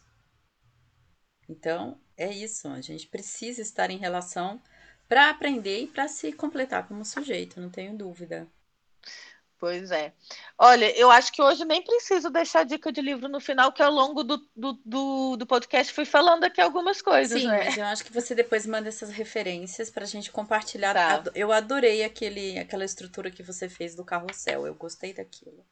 [1.48, 4.60] Então, é isso, a gente precisa estar em relação
[5.08, 8.48] para aprender e para se completar como sujeito, não tenho dúvida.
[9.62, 10.12] Pois é.
[10.58, 13.92] Olha, eu acho que hoje nem preciso deixar dica de livro no final, que ao
[13.92, 17.40] longo do, do, do, do podcast fui falando aqui algumas coisas.
[17.40, 17.66] Sim, né?
[17.66, 20.94] mas eu acho que você depois manda essas referências para a gente compartilhar.
[20.94, 21.30] Tá.
[21.32, 25.64] Eu adorei aquele, aquela estrutura que você fez do carrossel, eu gostei daquilo.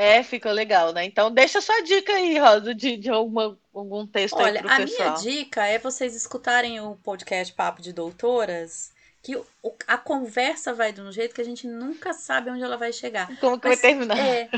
[0.00, 1.04] É, fica legal, né?
[1.04, 4.78] Então deixa sua dica aí, Rosa, de, de alguma, algum texto Olha, aí pro a
[4.78, 8.92] minha dica é vocês escutarem o podcast Papo de Doutoras,
[9.22, 9.44] que o,
[9.86, 13.28] a conversa vai de um jeito que a gente nunca sabe onde ela vai chegar.
[13.40, 14.18] Como que mas, vai terminar?
[14.18, 14.48] É,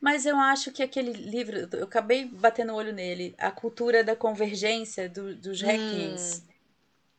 [0.00, 4.14] mas eu acho que aquele livro, eu acabei batendo o olho nele, A Cultura da
[4.14, 6.52] Convergência do, dos Hackings, hum,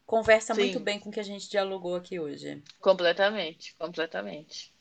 [0.05, 0.61] conversa sim.
[0.61, 2.63] muito bem com o que a gente dialogou aqui hoje.
[2.79, 4.71] Completamente, completamente.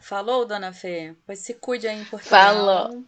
[0.00, 1.14] Falou, dona Fê?
[1.26, 2.54] Pois se cuide aí em Portugal.
[2.54, 3.04] Falou.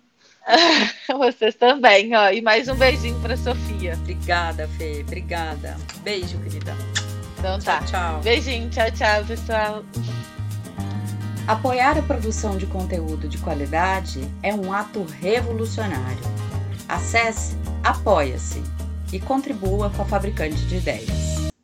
[1.18, 2.30] Vocês também, ó.
[2.30, 3.94] E mais um beijinho para Sofia.
[3.94, 5.00] Obrigada, Fê.
[5.00, 5.76] Obrigada.
[6.02, 6.74] Beijo, querida.
[7.38, 7.78] Então tá.
[7.80, 8.20] Tchau, tchau.
[8.20, 9.84] Beijinho, tchau, tchau, pessoal.
[11.46, 16.24] Apoiar a produção de conteúdo de qualidade é um ato revolucionário.
[16.88, 17.56] Acesse
[17.86, 18.64] Apoia-se
[19.12, 21.35] e contribua com a Fabricante de Ideias.